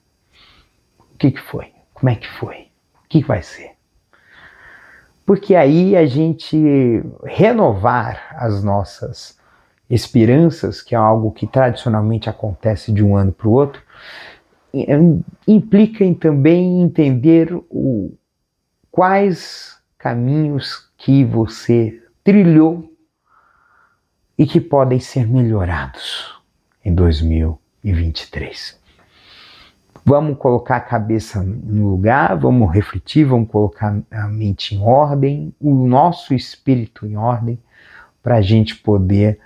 que, 1.18 1.32
que 1.32 1.40
foi? 1.40 1.72
Como 1.92 2.08
é 2.08 2.14
que 2.14 2.28
foi? 2.28 2.68
O 3.04 3.08
que, 3.08 3.20
que 3.20 3.28
vai 3.28 3.42
ser? 3.42 3.72
Porque 5.26 5.54
aí 5.54 5.96
a 5.96 6.06
gente 6.06 7.02
renovar 7.24 8.34
as 8.36 8.62
nossas 8.62 9.36
esperanças, 9.90 10.80
que 10.80 10.94
é 10.94 10.98
algo 10.98 11.32
que 11.32 11.46
tradicionalmente 11.46 12.30
acontece 12.30 12.92
de 12.92 13.04
um 13.04 13.16
ano 13.16 13.32
para 13.32 13.48
o 13.48 13.52
outro, 13.52 13.82
implica 15.46 16.04
em 16.04 16.14
também 16.14 16.80
entender 16.82 17.52
o, 17.68 18.12
quais 18.90 19.78
caminhos 19.96 20.90
que 20.96 21.24
você 21.24 22.02
trilhou 22.22 22.92
e 24.36 24.46
que 24.46 24.60
podem 24.60 25.00
ser 25.00 25.26
melhorados 25.26 26.40
em 26.84 26.94
2023. 26.94 28.78
Vamos 30.04 30.38
colocar 30.38 30.76
a 30.76 30.80
cabeça 30.80 31.42
no 31.42 31.90
lugar, 31.90 32.36
vamos 32.38 32.72
refletir, 32.72 33.26
vamos 33.26 33.50
colocar 33.50 34.00
a 34.10 34.28
mente 34.28 34.74
em 34.74 34.80
ordem, 34.80 35.54
o 35.60 35.86
nosso 35.86 36.32
espírito 36.32 37.04
em 37.06 37.16
ordem, 37.16 37.58
para 38.22 38.36
a 38.36 38.40
gente 38.40 38.76
poder 38.76 39.38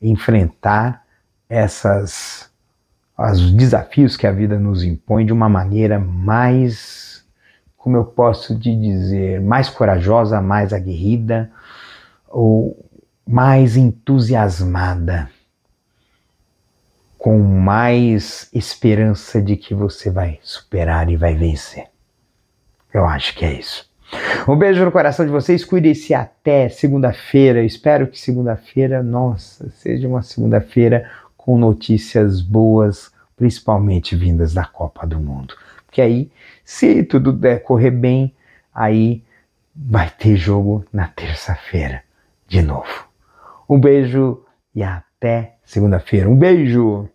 enfrentar 0.00 1.04
essas 1.48 2.50
os 3.18 3.52
desafios 3.52 4.16
que 4.16 4.26
a 4.26 4.32
vida 4.32 4.58
nos 4.58 4.82
impõe 4.82 5.26
de 5.26 5.32
uma 5.32 5.48
maneira 5.48 5.98
mais, 5.98 7.19
como 7.80 7.96
eu 7.96 8.04
posso 8.04 8.58
te 8.58 8.76
dizer, 8.76 9.40
mais 9.40 9.70
corajosa, 9.70 10.40
mais 10.40 10.72
aguerrida 10.72 11.50
ou 12.28 12.78
mais 13.26 13.74
entusiasmada, 13.74 15.30
com 17.16 17.38
mais 17.38 18.50
esperança 18.52 19.40
de 19.40 19.56
que 19.56 19.74
você 19.74 20.10
vai 20.10 20.38
superar 20.42 21.08
e 21.08 21.16
vai 21.16 21.34
vencer. 21.34 21.86
Eu 22.92 23.06
acho 23.06 23.34
que 23.34 23.46
é 23.46 23.54
isso. 23.54 23.88
Um 24.46 24.56
beijo 24.56 24.84
no 24.84 24.92
coração 24.92 25.24
de 25.24 25.32
vocês, 25.32 25.64
cuide-se 25.64 26.12
até 26.12 26.68
segunda-feira. 26.68 27.62
Espero 27.62 28.08
que 28.08 28.18
segunda-feira, 28.18 29.02
nossa, 29.02 29.70
seja 29.70 30.06
uma 30.06 30.22
segunda-feira 30.22 31.10
com 31.34 31.56
notícias 31.56 32.42
boas, 32.42 33.10
principalmente 33.36 34.14
vindas 34.14 34.52
da 34.52 34.64
Copa 34.64 35.06
do 35.06 35.18
Mundo. 35.18 35.54
Porque 35.90 36.00
aí, 36.00 36.30
se 36.64 37.02
tudo 37.02 37.32
der 37.32 37.64
correr 37.64 37.90
bem, 37.90 38.32
aí 38.72 39.24
vai 39.74 40.08
ter 40.08 40.36
jogo 40.36 40.84
na 40.92 41.08
terça-feira 41.08 42.04
de 42.46 42.62
novo. 42.62 43.08
Um 43.68 43.80
beijo 43.80 44.44
e 44.72 44.84
até 44.84 45.56
segunda-feira. 45.64 46.30
Um 46.30 46.36
beijo! 46.36 47.08